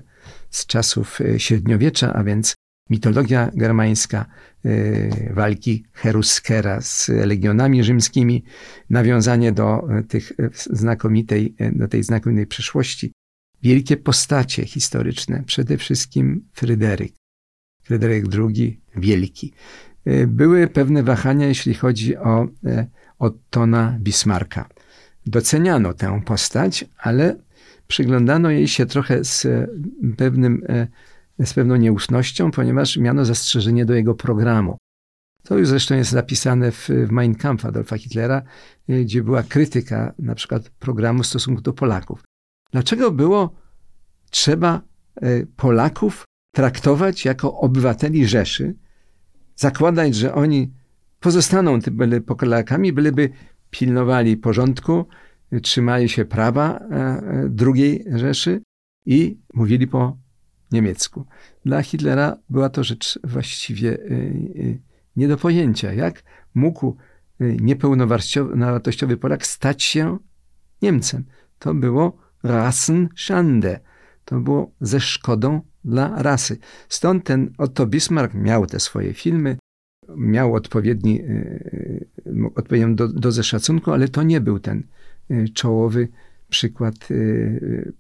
z 0.50 0.66
czasów 0.66 1.20
średniowiecza, 1.38 2.14
a 2.14 2.24
więc 2.24 2.56
mitologia 2.90 3.52
germańska, 3.54 4.26
y, 4.66 5.32
walki 5.34 5.86
Heruskera 5.94 6.82
z 6.82 7.10
legionami 7.10 7.84
rzymskimi, 7.84 8.44
nawiązanie 8.90 9.52
do 9.52 9.98
y, 10.00 10.04
tych 10.04 10.32
y, 10.32 10.50
znakomitej, 10.54 11.56
do 11.72 11.88
tej 11.88 12.04
znakomitej 12.04 12.48
przeszłości. 12.48 13.12
Wielkie 13.64 13.98
postacie 13.98 14.66
historyczne, 14.66 15.44
przede 15.46 15.78
wszystkim 15.78 16.46
Fryderyk, 16.54 17.14
Fryderyk 17.84 18.26
II 18.36 18.82
Wielki. 18.96 19.54
Były 20.28 20.68
pewne 20.68 21.04
wahania, 21.04 21.48
jeśli 21.48 21.74
chodzi 21.74 22.18
o 22.18 22.48
Ottona 23.20 23.98
Bismarcka. 24.00 24.70
Doceniano 25.26 25.94
tę 25.94 26.22
postać, 26.26 26.86
ale 26.98 27.36
przyglądano 27.88 28.50
jej 28.50 28.68
się 28.68 28.86
trochę 28.86 29.24
z 29.24 29.48
pewnym 30.18 30.62
z 31.46 31.54
pewną 31.54 31.76
nieufnością, 31.76 32.52
ponieważ 32.52 32.98
miano 32.98 33.26
zastrzeżenie 33.26 33.86
do 33.86 33.94
jego 33.94 34.16
programu. 34.16 34.78
To 35.44 35.58
już 35.58 35.68
zresztą 35.68 35.96
jest 35.96 36.12
zapisane 36.12 36.72
w, 36.72 36.90
w 36.90 37.12
Mein 37.12 37.36
Kampf 37.36 37.66
Adolfa 37.66 37.98
Hitlera, 37.98 38.42
y, 38.90 39.04
gdzie 39.06 39.24
była 39.24 39.44
krytyka 39.44 40.14
na 40.20 40.36
przykład 40.36 40.70
programu 40.70 41.24
w 41.24 41.28
stosunku 41.28 41.62
do 41.62 41.74
Polaków. 41.74 42.24
Dlaczego 42.72 43.12
było 43.12 43.56
trzeba 44.30 44.82
y, 45.24 45.48
Polaków 45.56 46.26
traktować 46.56 47.26
jako 47.26 47.60
obywateli 47.60 48.28
Rzeszy, 48.28 48.76
zakładać, 49.56 50.16
że 50.16 50.34
oni 50.34 50.74
pozostaną 51.20 51.80
byli 51.92 52.22
Polakami, 52.22 52.94
byliby 52.94 53.30
pilnowali 53.70 54.38
porządku, 54.38 55.06
trzymali 55.62 56.10
się 56.10 56.26
prawa 56.26 56.80
drugiej 57.50 58.06
Rzeszy 58.16 58.62
i 59.06 59.40
mówili 59.54 59.88
po 59.88 60.18
niemiecku. 60.72 61.26
Dla 61.66 61.82
Hitlera 61.82 62.38
była 62.50 62.70
to 62.70 62.84
rzecz 62.84 63.20
właściwie 63.24 63.90
y, 63.90 64.12
y, 64.56 64.82
nie 65.16 65.28
do 65.28 65.38
pojęcia. 65.38 65.94
Jak 65.94 66.24
mógł 66.56 66.98
y, 67.42 67.58
niepełnowartościowy 67.62 69.18
Polak 69.18 69.48
stać 69.48 69.84
się 69.84 70.18
Niemcem? 70.82 71.24
To 71.60 71.74
było 71.74 72.18
Rassenschande. 72.44 73.80
To 74.26 74.40
było 74.40 74.72
ze 74.82 75.00
szkodą 75.00 75.62
dla 75.86 76.24
rasy. 76.24 76.58
Stąd 76.90 77.24
ten 77.24 77.54
Otto 77.58 77.86
Bismarck 77.86 78.34
miał 78.34 78.66
te 78.66 78.80
swoje 78.80 79.14
filmy, 79.14 79.58
miał 80.18 80.54
odpowiedni, 80.54 81.24
odpowiednią 82.56 82.96
do, 82.96 83.08
dozę 83.08 83.44
szacunku, 83.44 83.92
ale 83.92 84.08
to 84.08 84.24
nie 84.24 84.42
był 84.42 84.60
ten 84.60 84.84
czołowy 85.54 86.08
przykład 86.50 86.96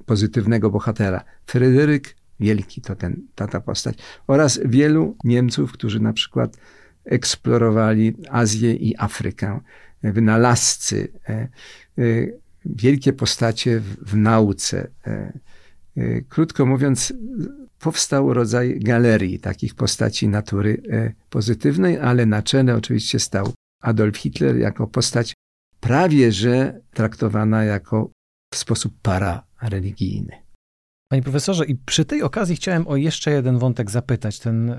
pozytywnego 0.06 0.70
bohatera. 0.70 1.24
Fryderyk 1.46 2.16
Wielki 2.40 2.82
to 2.82 2.96
ten, 2.96 3.28
ta, 3.36 3.48
ta 3.48 3.62
postać. 3.62 3.98
Oraz 4.28 4.60
wielu 4.66 5.18
Niemców, 5.24 5.72
którzy 5.72 6.00
na 6.00 6.14
przykład 6.14 6.58
eksplorowali 7.06 8.16
Azję 8.30 8.74
i 8.74 8.98
Afrykę. 8.98 9.60
Wynalazcy, 10.04 11.08
e, 11.30 11.34
e, 11.34 11.48
wielkie 12.66 13.14
postacie 13.14 13.80
w, 13.80 13.96
w 14.12 14.16
nauce. 14.16 14.88
E, 15.06 15.34
krótko 16.30 16.66
mówiąc, 16.66 17.14
powstał 17.80 18.34
rodzaj 18.34 18.80
galerii 18.80 19.40
takich 19.40 19.76
postaci 19.76 20.28
natury 20.28 20.82
pozytywnej, 21.30 22.00
ale 22.00 22.26
na 22.26 22.42
czele 22.42 22.76
oczywiście 22.76 23.20
stał 23.20 23.54
Adolf 23.82 24.18
Hitler 24.18 24.58
jako 24.58 24.88
postać 24.88 25.34
prawie 25.80 26.32
że 26.32 26.82
traktowana 26.94 27.64
jako 27.64 28.12
w 28.54 28.58
sposób 28.58 28.94
parareligijny. 29.02 30.47
Panie 31.10 31.22
profesorze, 31.22 31.66
i 31.66 31.76
przy 31.76 32.06
tej 32.06 32.24
okazji 32.24 32.56
chciałem 32.56 32.88
o 32.88 32.96
jeszcze 32.96 33.32
jeden 33.32 33.58
wątek 33.58 33.92
zapytać. 33.92 34.40
Ten 34.40 34.76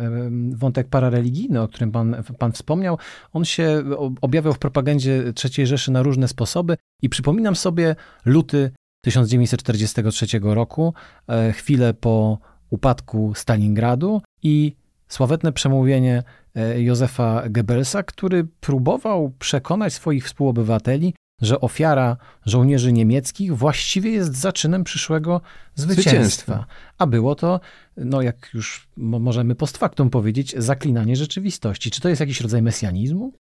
wątek 0.56 0.88
parareligijny, 0.88 1.62
o 1.62 1.68
którym 1.68 1.92
pan, 1.92 2.22
pan 2.38 2.52
wspomniał, 2.52 2.98
on 3.32 3.44
się 3.44 3.84
objawiał 4.20 4.54
w 4.54 4.58
propagandzie 4.58 5.32
III 5.56 5.66
Rzeszy 5.66 5.92
na 5.92 6.02
różne 6.02 6.28
sposoby 6.28 6.76
i 7.02 7.08
przypominam 7.08 7.56
sobie 7.56 7.96
luty 8.24 8.70
1943 9.04 10.26
roku, 10.42 10.94
e, 11.28 11.52
chwilę 11.52 11.94
po 11.94 12.38
upadku 12.70 13.32
Stalingradu 13.34 14.22
i 14.42 14.76
sławetne 15.08 15.52
przemówienie 15.52 16.22
e, 16.54 16.82
Józefa 16.82 17.42
Goebbelsa, 17.50 18.02
który 18.02 18.44
próbował 18.60 19.32
przekonać 19.38 19.92
swoich 19.92 20.24
współobywateli, 20.24 21.14
że 21.40 21.60
ofiara 21.60 22.16
żołnierzy 22.46 22.92
niemieckich 22.92 23.56
właściwie 23.56 24.10
jest 24.10 24.36
zaczynem 24.36 24.84
przyszłego 24.84 25.40
zwycięstwa. 25.74 26.10
zwycięstwa. 26.10 26.66
A 26.98 27.06
było 27.06 27.34
to, 27.34 27.60
no 27.96 28.22
jak 28.22 28.50
już 28.54 28.88
możemy 28.96 29.54
post 29.54 29.76
factum 29.78 30.10
powiedzieć, 30.10 30.54
zaklinanie 30.58 31.16
rzeczywistości. 31.16 31.90
Czy 31.90 32.00
to 32.00 32.08
jest 32.08 32.20
jakiś 32.20 32.40
rodzaj 32.40 32.62
mesjanizmu? 32.62 33.32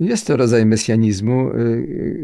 Jest 0.00 0.26
to 0.26 0.36
rodzaj 0.36 0.66
mesjanizmu. 0.66 1.50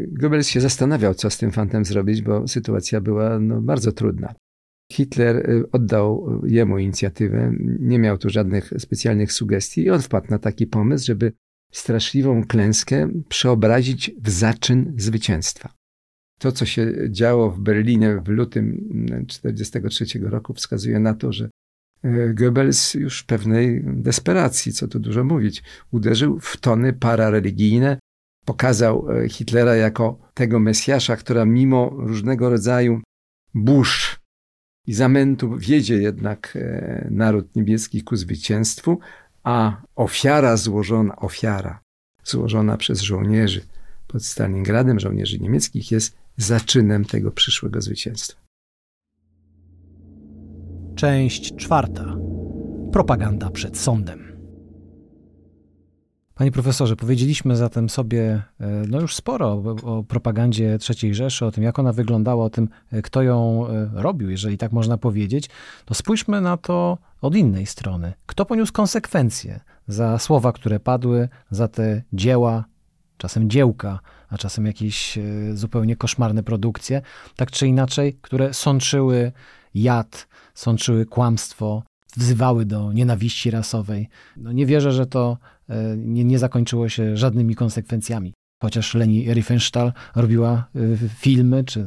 Goebbels 0.07 0.47
się 0.47 0.61
zastanawiał, 0.61 1.13
co 1.13 1.29
z 1.29 1.37
tym 1.37 1.51
fantem 1.51 1.85
zrobić, 1.85 2.21
bo 2.21 2.47
sytuacja 2.47 3.01
była 3.01 3.39
no, 3.39 3.61
bardzo 3.61 3.91
trudna. 3.91 4.33
Hitler 4.91 5.49
y, 5.49 5.71
oddał 5.71 6.41
jemu 6.45 6.77
inicjatywę, 6.77 7.51
nie 7.79 7.99
miał 7.99 8.17
tu 8.17 8.29
żadnych 8.29 8.73
specjalnych 8.77 9.33
sugestii 9.33 9.81
i 9.81 9.89
on 9.89 10.01
wpadł 10.01 10.27
na 10.29 10.39
taki 10.39 10.67
pomysł, 10.67 11.05
żeby 11.05 11.33
straszliwą 11.71 12.43
klęskę 12.43 13.09
przeobrazić 13.29 14.11
w 14.21 14.29
zaczyn 14.29 14.93
zwycięstwa. 14.97 15.73
To, 16.39 16.51
co 16.51 16.65
się 16.65 16.93
działo 17.09 17.51
w 17.51 17.59
Berlinie 17.59 18.21
w 18.25 18.27
lutym 18.27 18.89
1943 19.27 20.19
roku, 20.19 20.53
wskazuje 20.53 20.99
na 20.99 21.13
to, 21.13 21.33
że 21.33 21.49
e, 22.03 22.33
Goebbels 22.33 22.93
już 22.93 23.19
w 23.21 23.25
pewnej 23.25 23.83
desperacji, 23.85 24.73
co 24.73 24.87
tu 24.87 24.99
dużo 24.99 25.23
mówić, 25.23 25.63
uderzył 25.91 26.39
w 26.39 26.57
tony 26.57 26.93
parareligijne, 26.93 27.99
pokazał 28.45 29.11
e, 29.11 29.29
Hitlera 29.29 29.75
jako 29.75 30.19
tego 30.33 30.59
Mesjasza, 30.59 31.15
która 31.15 31.45
mimo 31.45 31.89
różnego 31.97 32.49
rodzaju 32.49 33.01
burz 33.53 34.19
i 34.87 34.93
zamętu 34.93 35.57
wiedzie 35.57 35.95
jednak 35.95 36.53
e, 36.55 37.07
naród 37.11 37.55
niebieski 37.55 38.03
ku 38.03 38.15
zwycięstwu, 38.15 38.99
a 39.47 39.81
ofiara 39.95 40.57
złożona, 40.57 41.15
ofiara 41.15 41.79
złożona 42.23 42.77
przez 42.77 43.01
żołnierzy 43.01 43.61
pod 44.07 44.25
Stalingradem, 44.25 44.99
żołnierzy 44.99 45.39
niemieckich, 45.39 45.91
jest 45.91 46.15
zaczynem 46.37 47.05
tego 47.05 47.31
przyszłego 47.31 47.81
zwycięstwa. 47.81 48.41
Część 50.95 51.55
czwarta. 51.55 52.17
Propaganda 52.91 53.49
przed 53.49 53.77
sądem. 53.77 54.26
Panie 56.37 56.51
profesorze, 56.51 56.95
powiedzieliśmy 56.95 57.55
zatem 57.55 57.89
sobie 57.89 58.41
e, 58.59 58.67
no 58.87 59.01
już 59.01 59.15
sporo 59.15 59.51
o, 59.83 60.03
propagandzie 60.03 60.77
III 60.89 61.15
Rzeszy, 61.15 61.45
o 61.45 61.51
tym, 61.51 61.63
jak 61.63 61.79
ona 61.79 61.93
wyglądała, 61.93 62.45
o 62.45 62.49
tym, 62.49 62.69
e, 62.91 63.01
kto 63.01 63.21
ją 63.21 63.67
e, 63.67 63.89
robił, 63.93 64.29
jeżeli 64.29 64.57
tak 64.57 64.71
można 64.71 64.97
powiedzieć. 64.97 65.49
To 65.85 65.93
spójrzmy 65.93 66.41
na 66.41 66.57
to 66.57 66.97
od 67.21 67.35
innej 67.35 67.65
strony. 67.65 68.13
Kto 68.25 68.45
poniósł 68.45 68.73
konsekwencje 68.73 69.59
za 69.87 70.19
słowa, 70.19 70.51
które 70.51 70.79
padły, 70.79 71.29
za 71.51 71.67
te 71.67 72.01
dzieła, 72.13 72.65
czasem 73.17 73.49
dziełka, 73.49 73.99
a 74.29 74.37
czasem 74.37 74.65
jakieś 74.65 75.19
zupełnie 75.53 75.95
koszmarne 75.95 76.43
produkcje, 76.43 77.01
tak 77.35 77.51
czy 77.51 77.67
inaczej, 77.67 78.17
które 78.21 78.53
sączyły 78.53 79.31
jad, 79.73 80.27
sączyły 80.53 81.05
kłamstwo, 81.05 81.83
wzywały 82.17 82.65
do 82.65 82.93
nienawiści 82.93 83.51
rasowej. 83.51 84.09
No 84.37 84.51
nie 84.51 84.65
wierzę, 84.65 84.91
że 84.91 85.05
to 85.05 85.37
nie, 85.97 86.23
nie 86.23 86.39
zakończyło 86.39 86.89
się 86.89 87.17
żadnymi 87.17 87.55
konsekwencjami. 87.55 88.33
chociaż 88.61 88.95
Leni 88.95 89.33
Riefenstahl 89.33 89.91
robiła 90.15 90.69
filmy, 91.15 91.63
czy 91.63 91.85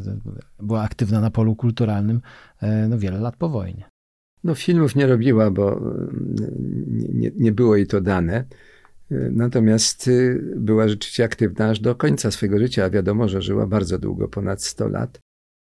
była 0.58 0.82
aktywna 0.82 1.20
na 1.20 1.30
polu 1.30 1.56
kulturalnym 1.56 2.20
no, 2.88 2.98
wiele 2.98 3.20
lat 3.20 3.36
po 3.36 3.48
wojnie. 3.48 3.90
No 4.44 4.54
filmów 4.54 4.96
nie 4.96 5.06
robiła, 5.06 5.50
bo 5.50 5.80
nie, 7.12 7.30
nie 7.36 7.52
było 7.52 7.76
jej 7.76 7.86
to 7.86 8.00
dane. 8.00 8.44
Natomiast 9.10 10.10
była 10.56 10.88
rzeczywiście 10.88 11.24
aktywna 11.24 11.68
aż 11.68 11.80
do 11.80 11.94
końca 11.94 12.30
swojego 12.30 12.58
życia, 12.58 12.84
a 12.84 12.90
wiadomo, 12.90 13.28
że 13.28 13.42
żyła 13.42 13.66
bardzo 13.66 13.98
długo, 13.98 14.28
ponad 14.28 14.62
100 14.62 14.88
lat. 14.88 15.20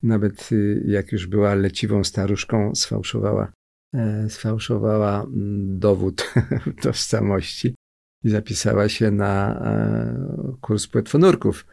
Nawet 0.03 0.51
jak 0.87 1.13
już 1.13 1.27
była 1.27 1.55
leciwą 1.55 2.05
staruszką, 2.05 2.75
sfałszowała, 2.75 3.53
e, 3.95 4.31
sfałszowała 4.31 5.23
mm, 5.23 5.79
dowód 5.79 6.35
tożsamości 6.83 7.75
i 8.25 8.31
zapisała 8.31 8.89
się 8.89 9.11
na 9.11 9.61
e, 9.65 10.57
kurs 10.61 10.87
płetwonurków, 10.87 11.67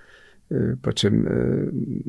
y, 0.52 0.78
po 0.82 0.94
czym 0.94 1.30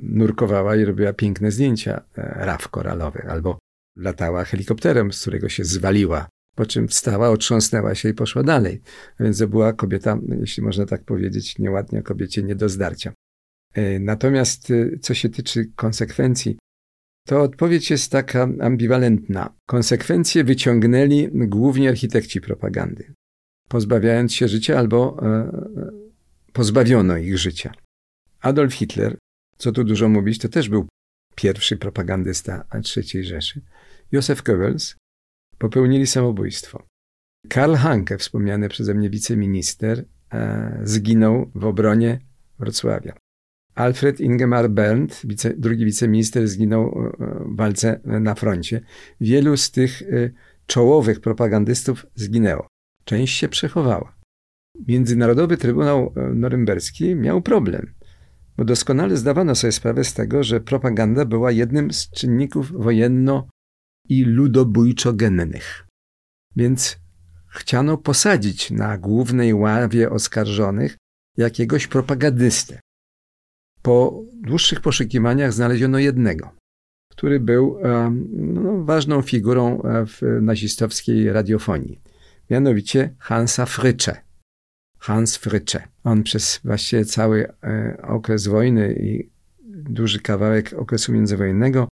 nurkowała 0.03 0.77
i 0.77 0.85
robiła 0.85 1.13
piękne 1.13 1.51
zdjęcia 1.51 2.01
e, 2.17 2.47
raf 2.47 2.69
koralowych, 2.69 3.31
albo 3.31 3.59
latała 3.97 4.45
helikopterem, 4.45 5.13
z 5.13 5.21
którego 5.21 5.49
się 5.49 5.65
zwaliła 5.65 6.29
po 6.59 6.67
czym 6.67 6.89
wstała, 6.89 7.31
otrząsnęła 7.31 7.95
się 7.95 8.09
i 8.09 8.15
poszła 8.15 8.43
dalej. 8.43 8.81
A 9.19 9.25
więc 9.25 9.39
to 9.39 9.49
była 9.49 9.73
kobieta, 9.73 10.19
jeśli 10.41 10.63
można 10.63 10.87
tak 10.87 11.05
powiedzieć, 11.05 11.59
nieładnie 11.59 12.03
kobiecie 12.03 12.43
nie 12.43 12.55
do 12.55 12.69
zdarcia. 12.69 13.13
E, 13.75 13.99
natomiast 13.99 14.71
e, 14.71 14.99
co 14.99 15.15
się 15.15 15.29
tyczy 15.29 15.71
konsekwencji, 15.77 16.59
to 17.27 17.43
odpowiedź 17.43 17.91
jest 17.91 18.13
taka 18.13 18.49
ambiwalentna. 18.61 19.55
Konsekwencje 19.69 20.45
wyciągnęli 20.45 21.29
głównie 21.33 21.89
architekci 21.89 22.41
propagandy, 22.41 23.13
pozbawiając 23.69 24.35
się 24.35 24.49
życia 24.49 24.79
albo 24.79 25.17
e, 25.23 25.51
pozbawiono 26.53 27.17
ich 27.17 27.39
życia. 27.39 27.73
Adolf 28.41 28.75
Hitler, 28.75 29.19
co 29.59 29.73
tu 29.73 29.85
dużo 29.85 30.09
mówić, 30.09 30.39
to 30.39 30.49
też 30.49 30.69
był 30.69 30.87
pierwszy 31.35 31.77
propagandysta 31.77 32.65
III 32.97 33.25
Rzeszy. 33.25 33.61
Józef 34.13 34.43
Goebbels, 34.43 34.97
popełnili 35.59 36.07
samobójstwo. 36.07 36.87
Karl 37.49 37.75
Hanke, 37.75 38.19
wspomniany 38.19 38.69
przeze 38.69 38.95
mnie 38.95 39.11
wiceminister, 39.11 40.05
e, 40.33 40.81
zginął 40.85 41.51
w 41.55 41.65
obronie 41.65 42.21
Wrocławia. 42.59 43.17
Alfred 43.75 44.21
Ingemar 44.21 44.71
Berndt, 44.71 45.21
wice, 45.25 45.55
drugi 45.57 45.85
wiceminister, 45.85 46.49
zginął 46.49 46.85
e, 46.87 47.13
w 47.45 47.57
walce 47.57 48.01
na 48.05 48.35
froncie. 48.35 48.81
Wielu 49.21 49.57
z 49.57 49.71
tych 49.71 50.03
e, 50.03 50.31
czołowych 50.67 51.21
propagandystów 51.21 52.07
zginęło. 52.15 52.67
Część 53.09 53.39
się 53.39 53.49
przechowała. 53.49 54.17
Międzynarodowy 54.89 55.57
Trybunał 55.57 56.15
Norymberski 56.35 57.15
miał 57.15 57.43
problem, 57.43 57.95
bo 58.57 58.65
doskonale 58.65 59.17
zdawano 59.17 59.55
sobie 59.55 59.73
sprawę 59.73 60.05
z 60.05 60.15
tego, 60.15 60.43
że 60.45 60.61
propaganda 60.61 61.25
była 61.25 61.51
jednym 61.51 61.93
z 61.93 62.11
czynników 62.11 62.73
wojenno 62.73 63.49
i 64.09 64.25
ludobójczo-gennych. 64.25 65.87
Więc 66.57 66.99
chciano 67.49 67.99
posadzić 67.99 68.71
na 68.71 68.99
głównej 68.99 69.55
ławie 69.55 70.11
oskarżonych 70.11 70.97
jakiegoś 71.37 71.87
propagandystę. 71.87 72.81
Po 73.83 74.23
dłuższych 74.35 74.81
poszukiwaniach 74.81 75.53
znaleziono 75.53 75.99
jednego, 75.99 76.51
który 77.11 77.41
był 77.41 77.79
no, 78.31 78.85
ważną 78.85 79.23
figurą 79.23 79.83
e, 79.83 80.07
w 80.07 80.23
nazistowskiej 80.43 81.33
radiofonii, 81.33 82.01
mianowicie 82.51 83.15
Hansa 83.19 83.67
Frycze. 83.67 84.17
Hans 84.99 85.37
Frycze. 85.37 85.83
On 86.05 86.23
przez 86.23 86.61
właściwie 86.65 87.05
cały 87.05 87.49
e, 87.65 87.99
okres 88.03 88.47
wojny 88.47 88.95
i 89.01 89.31
duży 89.69 90.21
kawałek 90.21 90.73
okresu 90.73 91.13
międzywojennego 91.13 91.89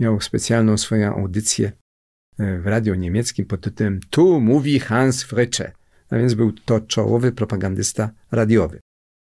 miał 0.00 0.20
specjalną 0.20 0.78
swoją 0.78 1.14
audycję 1.16 1.72
e, 2.38 2.58
w 2.58 2.66
radio 2.66 2.94
niemieckim 2.94 3.46
pod 3.46 3.60
tytułem 3.60 4.00
Tu 4.10 4.40
mówi 4.40 4.78
Hans 4.78 5.22
Frycze. 5.22 5.72
A 6.10 6.16
więc 6.16 6.34
był 6.34 6.52
to 6.52 6.80
czołowy 6.80 7.32
propagandysta 7.32 8.10
radiowy. 8.32 8.80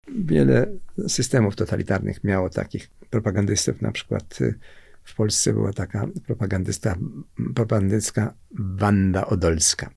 Wiele 0.09 0.67
systemów 1.09 1.57
totalitarnych 1.57 2.25
miało 2.25 2.51
takich 2.51 2.91
propagandystów, 3.11 3.83
na 3.83 3.93
przykład 3.93 4.39
e, 4.41 4.55
w 5.05 5.15
Polsce 5.15 5.53
była 5.53 5.73
taka 5.73 6.07
propagandysta, 6.27 6.97
propagandystka 7.55 8.35
Wanda 8.59 9.27
Odolska. 9.27 9.91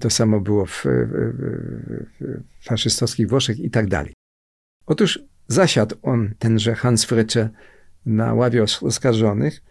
To 0.00 0.10
samo 0.10 0.40
było 0.40 0.66
w, 0.66 0.84
w, 0.84 2.42
faszystowskich 2.62 3.28
Włoszech 3.28 3.58
i 3.58 3.70
tak 3.70 3.88
dalej. 3.88 4.12
Otóż 4.86 5.20
zasiadł 5.48 5.96
on, 6.02 6.34
tenże 6.38 6.74
Hans 6.74 7.04
Frycze, 7.04 7.50
na 8.06 8.34
ławie 8.34 8.62
oskarżonych 8.62 9.62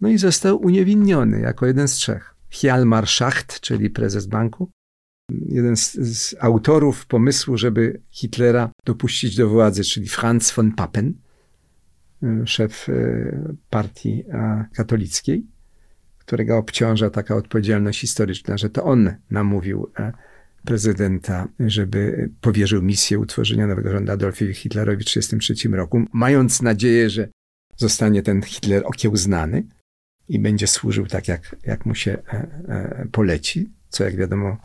no 0.00 0.08
i 0.08 0.18
został 0.18 0.62
uniewinniony 0.62 1.40
jako 1.40 1.66
jeden 1.66 1.88
z 1.88 1.94
trzech. 1.94 2.34
Hjalmar 2.50 3.06
Schacht, 3.06 3.60
czyli 3.60 3.90
prezes 3.90 4.26
banku, 4.26 4.70
jeden 5.30 5.76
z, 5.76 5.92
z, 5.92 6.34
autorów 6.40 7.06
pomysłu, 7.06 7.56
żeby 7.56 8.00
Hitlera 8.10 8.70
dopuścić 8.84 9.36
do 9.36 9.48
władzy, 9.48 9.84
czyli 9.84 10.08
Franz 10.08 10.52
von 10.52 10.72
Papen, 10.72 11.14
szef 12.44 12.88
y, 12.88 13.56
partii 13.70 14.24
katolickiej, 14.74 15.46
którego 16.26 16.58
obciąża 16.58 17.10
taka 17.10 17.36
odpowiedzialność 17.36 18.00
historyczna, 18.00 18.58
że 18.58 18.70
to 18.70 18.84
on 18.84 19.14
namówił 19.30 19.90
e, 19.98 20.12
prezydenta, 20.64 21.48
żeby 21.60 22.30
powierzył 22.40 22.82
misję 22.82 23.18
utworzenia 23.18 23.66
nowego 23.66 23.90
rządu 23.90 24.12
Adolfowi 24.12 24.54
Hitlerowi 24.54 25.02
w 25.02 25.06
1933 25.06 25.76
roku, 25.76 26.04
mając 26.12 26.62
nadzieję, 26.62 27.10
że 27.10 27.28
zostanie 27.76 28.22
ten 28.22 28.42
Hitler 28.42 28.82
okiełznany 28.86 29.66
i 30.28 30.38
będzie 30.38 30.66
służył 30.66 31.06
tak, 31.06 31.28
jak, 31.28 31.56
jak 31.66 31.86
mu 31.86 31.94
się 31.94 32.12
e, 32.12 32.32
e, 32.68 33.06
poleci, 33.12 33.72
co 33.88 34.04
jak 34.04 34.16
wiadomo 34.16 34.56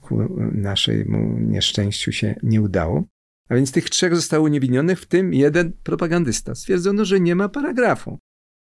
ku 0.00 0.18
naszemu 0.52 1.38
nieszczęściu 1.38 2.12
się 2.12 2.34
nie 2.42 2.62
udało. 2.62 3.04
A 3.48 3.54
więc 3.54 3.72
tych 3.72 3.90
trzech 3.90 4.16
zostało 4.16 4.44
uniewinionych, 4.44 5.00
w 5.00 5.06
tym 5.06 5.34
jeden 5.34 5.72
propagandysta. 5.82 6.54
Stwierdzono, 6.54 7.04
że 7.04 7.20
nie 7.20 7.34
ma 7.34 7.48
paragrafu. 7.48 8.18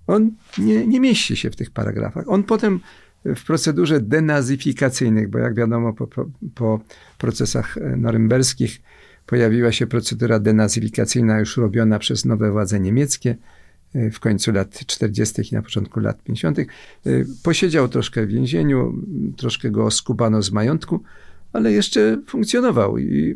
On 0.06 0.30
nie, 0.58 0.86
nie 0.86 1.00
mieści 1.00 1.36
się 1.36 1.50
w 1.50 1.56
tych 1.56 1.70
paragrafach. 1.70 2.24
On 2.28 2.42
potem 2.42 2.80
w 3.24 3.44
procedurze 3.44 4.00
denazyfikacyjnych, 4.00 5.30
bo 5.30 5.38
jak 5.38 5.54
wiadomo 5.54 5.92
po, 5.92 6.06
po, 6.06 6.26
po 6.54 6.80
procesach 7.18 7.76
norymberskich 7.96 8.80
pojawiła 9.26 9.72
się 9.72 9.86
procedura 9.86 10.38
denazyfikacyjna 10.38 11.38
już 11.38 11.56
robiona 11.56 11.98
przez 11.98 12.24
nowe 12.24 12.50
władze 12.50 12.80
niemieckie, 12.80 13.36
w 14.12 14.20
końcu 14.20 14.52
lat 14.52 14.86
40. 14.86 15.42
i 15.52 15.54
na 15.54 15.62
początku 15.62 16.00
lat 16.00 16.22
50. 16.22 16.58
Posiedział 17.42 17.88
troszkę 17.88 18.26
w 18.26 18.28
więzieniu, 18.28 19.02
troszkę 19.36 19.70
go 19.70 19.90
skubano 19.90 20.42
z 20.42 20.52
majątku, 20.52 21.00
ale 21.52 21.72
jeszcze 21.72 22.22
funkcjonował 22.26 22.98
i 22.98 23.34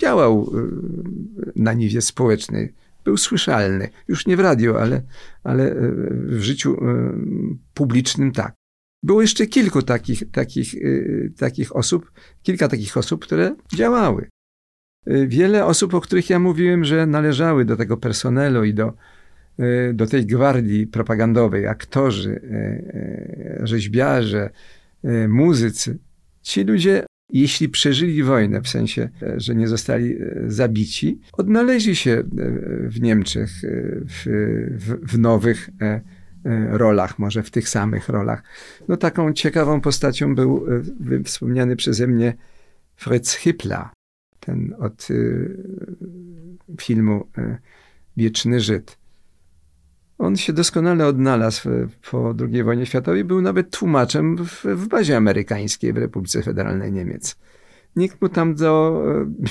działał 0.00 0.52
na 1.56 1.72
niwie 1.72 2.00
społecznej. 2.00 2.72
Był 3.06 3.16
słyszalny, 3.16 3.88
już 4.08 4.26
nie 4.26 4.36
w 4.36 4.40
radio, 4.40 4.80
ale, 4.80 5.02
ale 5.44 5.72
y, 5.72 5.94
w 6.26 6.40
życiu 6.42 6.74
y, 6.74 6.78
publicznym 7.74 8.32
tak. 8.32 8.54
Było 9.02 9.20
jeszcze 9.22 9.46
kilku 9.46 9.82
takich, 9.82 10.30
takich, 10.30 10.74
takich 11.38 11.76
osób, 11.76 12.12
kilka 12.42 12.68
takich 12.68 12.96
osób, 12.96 13.24
które 13.24 13.54
działały. 13.74 14.28
Wiele 15.06 15.64
osób, 15.64 15.94
o 15.94 16.00
których 16.00 16.30
ja 16.30 16.38
mówiłem, 16.38 16.84
że 16.84 17.06
należały 17.06 17.64
do 17.64 17.76
tego 17.76 17.96
personelu 17.96 18.64
i 18.64 18.74
do, 18.74 18.92
E, 19.58 19.92
do 19.92 20.06
tej 20.06 20.26
gwardii 20.26 20.86
propagandowej, 20.86 21.66
aktorzy, 21.66 22.40
e, 22.50 22.56
e, 23.62 23.66
rzeźbiarze, 23.66 24.50
muzycy, 25.28 25.98
ci 26.42 26.64
ludzie, 26.64 27.06
jeśli 27.30 27.68
przeżyli 27.68 28.22
wojnę, 28.22 28.60
w 28.62 28.68
sensie, 28.68 29.08
że 29.36 29.54
nie 29.54 29.68
zostali 29.68 30.16
zabici, 30.46 31.20
odnaleźli 31.32 31.96
się 31.96 32.22
w 32.88 33.00
Niemczech 33.00 33.50
w, 34.08 34.22
w, 34.78 35.12
w 35.12 35.18
nowych 35.18 35.70
rolach, 36.70 37.18
może 37.18 37.42
w 37.42 37.50
tych 37.50 37.68
samych 37.68 38.08
rolach. 38.08 38.42
No 38.88 38.96
taką 38.96 39.32
ciekawą 39.32 39.80
postacią 39.80 40.34
był 40.34 40.66
wspomniany 41.24 41.76
przeze 41.76 42.06
mnie 42.06 42.34
Fritz 42.96 43.34
Hippler, 43.36 43.84
ten 44.40 44.74
od 44.78 45.08
filmu 46.80 47.28
Wieczny 48.16 48.60
Żyd. 48.60 48.98
On 50.18 50.36
się 50.36 50.52
doskonale 50.52 51.06
odnalazł 51.06 51.68
po 52.10 52.34
II 52.52 52.62
wojnie 52.62 52.86
światowej, 52.86 53.24
był 53.24 53.42
nawet 53.42 53.70
tłumaczem 53.70 54.36
w, 54.46 54.64
w 54.64 54.88
bazie 54.88 55.16
amerykańskiej 55.16 55.92
w 55.92 55.96
Republice 55.96 56.42
Federalnej 56.42 56.92
Niemiec. 56.92 57.36
Nikt 57.96 58.22
mu 58.22 58.28
tam 58.28 58.54
do 58.54 59.02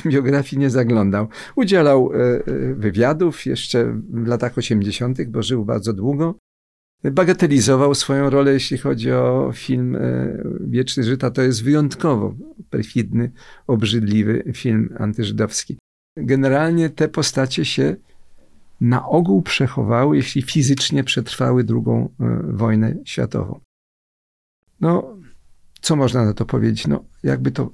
e, 0.06 0.10
biografii 0.10 0.60
nie 0.60 0.70
zaglądał. 0.70 1.28
Udzielał 1.56 2.12
e, 2.14 2.18
e, 2.18 2.42
wywiadów 2.76 3.46
jeszcze 3.46 4.02
w 4.10 4.28
latach 4.28 4.58
80., 4.58 5.24
bo 5.24 5.44
żył 5.44 5.66
bardzo 5.66 5.94
długo. 5.94 6.36
Bagatelizował 7.04 7.96
swoją 7.96 8.30
rolę, 8.30 8.54
jeśli 8.54 8.78
chodzi 8.78 9.12
o 9.12 9.52
film 9.54 9.98
Wieczny 10.60 11.04
Żyta. 11.04 11.32
To 11.32 11.42
jest 11.42 11.64
wyjątkowo 11.64 12.36
perfidny, 12.70 13.32
obrzydliwy 13.68 14.44
film 14.56 14.96
antyżydowski. 14.98 15.78
generalnie 16.18 16.90
te 16.90 17.08
postacie 17.08 17.66
się 17.66 17.96
na 18.82 19.08
ogół 19.08 19.42
przechowały, 19.42 20.18
jeśli 20.18 20.42
fizycznie 20.42 21.04
przetrwały 21.04 21.64
drugą 21.64 22.10
e, 22.20 22.40
wojnę 22.44 22.96
światową. 23.06 23.60
No, 24.82 25.18
co 25.82 25.96
można 25.96 26.26
na 26.26 26.34
to 26.34 26.46
powiedzieć? 26.46 26.88
No, 26.88 27.04
jakby 27.24 27.52
to 27.52 27.70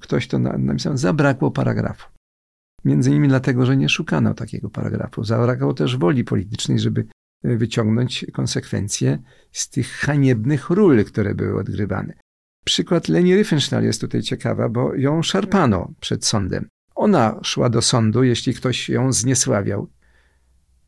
ktoś 0.00 0.28
to 0.28 0.38
napisał, 0.38 0.96
zabrakło 0.96 1.50
paragrafu. 1.50 2.08
Między 2.84 3.10
innymi 3.10 3.28
dlatego, 3.28 3.66
że 3.66 3.76
nie 3.76 3.88
szukano 3.88 4.34
takiego 4.34 4.70
paragrafu. 4.70 5.24
Zabrakło 5.24 5.74
też 5.74 5.96
woli 5.96 6.24
politycznej, 6.24 6.78
żeby 6.78 7.06
e, 7.44 7.56
wyciągnąć 7.56 8.26
konsekwencje 8.32 9.18
z 9.52 9.70
tych 9.70 9.88
haniebnych 9.88 10.70
ról, 10.70 11.04
które 11.04 11.34
były 11.34 11.60
odgrywane. 11.60 12.14
Przykład 12.64 13.08
Leni 13.08 13.34
Riefenstahl 13.34 13.84
jest 13.84 14.00
tutaj 14.00 14.22
ciekawa, 14.22 14.68
bo 14.68 14.94
ją 14.94 15.22
szarpano 15.22 15.92
przed 16.00 16.26
sądem. 16.26 16.68
Ona 16.94 17.40
szła 17.42 17.70
do 17.70 17.82
sądu, 17.82 18.22
jeśli 18.22 18.54
ktoś 18.54 18.88
ją 18.88 19.12
zniesławiał. 19.12 19.88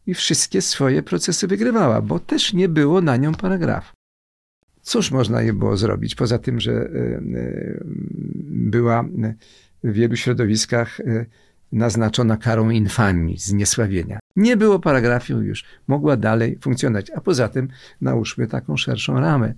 I 0.06 0.14
wszystkie 0.14 0.62
swoje 0.62 1.02
procesy 1.02 1.46
wygrywała, 1.46 2.02
bo 2.02 2.18
też 2.18 2.52
nie 2.52 2.68
było 2.68 3.00
na 3.00 3.16
nią 3.16 3.34
paragrafu. 3.34 3.96
Cóż 4.82 5.10
można 5.10 5.42
je 5.42 5.52
było 5.52 5.76
zrobić, 5.76 6.14
poza 6.14 6.38
tym, 6.38 6.60
że 6.60 6.72
e, 6.72 6.76
e, 6.76 7.84
była 8.44 9.04
w 9.84 9.92
wielu 9.92 10.16
środowiskach 10.16 11.00
e, 11.00 11.26
naznaczona 11.72 12.36
karą 12.36 12.70
infamii, 12.70 13.38
zniesławienia. 13.38 14.18
Nie 14.36 14.56
było 14.56 14.78
paragrafu 14.78 15.42
już, 15.42 15.64
mogła 15.86 16.16
dalej 16.16 16.58
funkcjonować. 16.60 17.10
A 17.10 17.20
poza 17.20 17.48
tym 17.48 17.68
nałóżmy 18.00 18.46
taką 18.46 18.76
szerszą 18.76 19.20
ramę. 19.20 19.54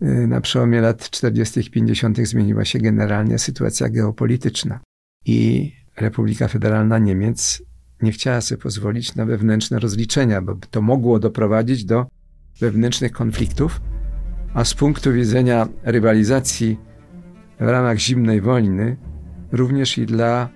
Na 0.00 0.40
przełomie 0.40 0.80
lat 0.80 1.10
40. 1.10 1.60
i 1.60 1.70
50. 1.70 2.18
zmieniła 2.18 2.64
się 2.64 2.78
generalnie 2.78 3.38
sytuacja 3.38 3.88
geopolityczna 3.88 4.80
i 5.26 5.72
Republika 5.96 6.48
Federalna 6.48 6.98
Niemiec 6.98 7.62
nie 8.04 8.12
chciała 8.12 8.40
sobie 8.40 8.62
pozwolić 8.62 9.14
na 9.14 9.24
wewnętrzne 9.24 9.78
rozliczenia, 9.78 10.42
bo 10.42 10.54
to 10.70 10.82
mogło 10.82 11.18
doprowadzić 11.18 11.84
do 11.84 12.06
wewnętrznych 12.60 13.12
konfliktów, 13.12 13.80
a 14.54 14.64
z 14.64 14.74
punktu 14.74 15.12
widzenia 15.12 15.68
rywalizacji 15.82 16.78
w 17.60 17.68
ramach 17.68 17.98
zimnej 17.98 18.40
wojny, 18.40 18.96
również 19.52 19.98
i 19.98 20.06
dla 20.06 20.48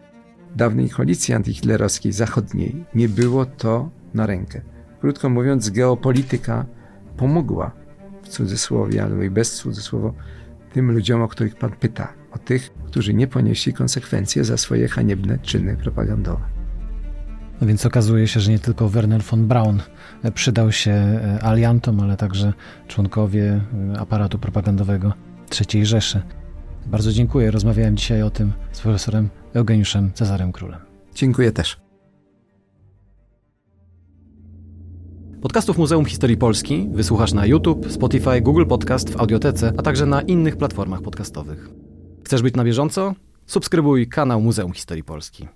dawnej 0.57 0.90
koalicji 0.90 1.34
antyhitlerowskiej 1.34 2.12
zachodniej, 2.12 2.84
nie 2.94 3.09
było 3.09 3.46
to 3.46 3.90
na 4.14 4.26
rękę. 4.26 4.61
Krótko 5.01 5.28
mówiąc, 5.28 5.70
geopolityka 5.70 6.66
pomogła 7.16 7.72
w 8.22 8.28
cudzysłowie, 8.28 9.03
albo 9.03 9.22
i 9.22 9.30
bez 9.30 9.55
cudzysłowa, 9.55 10.12
tym 10.72 10.92
ludziom, 10.92 11.22
o 11.22 11.28
których 11.28 11.57
Pan 11.57 11.72
pyta, 11.72 12.12
o 12.32 12.38
tych, 12.38 12.70
którzy 12.86 13.14
nie 13.14 13.26
ponieśli 13.26 13.72
konsekwencje 13.72 14.44
za 14.44 14.57
swoje 14.57 14.88
haniebne 14.88 15.38
czyny 15.38 15.76
propagandowe. 15.76 16.57
No 17.61 17.66
więc 17.66 17.86
okazuje 17.86 18.28
się, 18.28 18.40
że 18.40 18.50
nie 18.50 18.59
tylko 18.59 18.88
Werner 18.88 19.22
von 19.22 19.48
Braun 19.48 19.82
przydał 20.34 20.72
się 20.72 20.90
e, 20.90 21.42
aliantom, 21.42 22.00
ale 22.00 22.16
także 22.16 22.52
członkowie 22.88 23.61
e, 23.94 23.98
aparatu 23.98 24.38
propagandowego 24.38 25.12
III 25.61 25.86
Rzeszy. 25.86 26.22
Bardzo 26.86 27.12
dziękuję. 27.12 27.50
Rozmawiałem 27.50 27.96
dzisiaj 27.96 28.22
o 28.22 28.30
tym 28.30 28.52
z 28.72 28.80
profesorem 28.80 29.28
Eugeniuszem 29.54 30.12
Cezarem 30.14 30.52
Królem. 30.52 30.80
Dziękuję 31.14 31.52
też. 31.52 31.76
Podcastów 35.42 35.78
Muzeum 35.78 36.04
Historii 36.04 36.36
Polski 36.36 36.88
wysłuchasz 36.92 37.32
na 37.32 37.46
YouTube, 37.46 37.92
Spotify, 37.92 38.40
Google 38.40 38.66
Podcast, 38.66 39.11
w 39.11 39.20
Audiotece, 39.20 39.72
a 39.76 39.82
także 39.82 40.06
na 40.06 40.22
innych 40.22 40.56
platformach 40.56 41.02
podcastowych. 41.02 41.70
Chcesz 42.24 42.42
być 42.42 42.54
na 42.54 42.64
bieżąco? 42.64 43.14
Subskrybuj 43.46 44.09
kanał 44.09 44.40
Muzeum 44.40 44.72
Historii 44.72 45.04
Polski. 45.04 45.48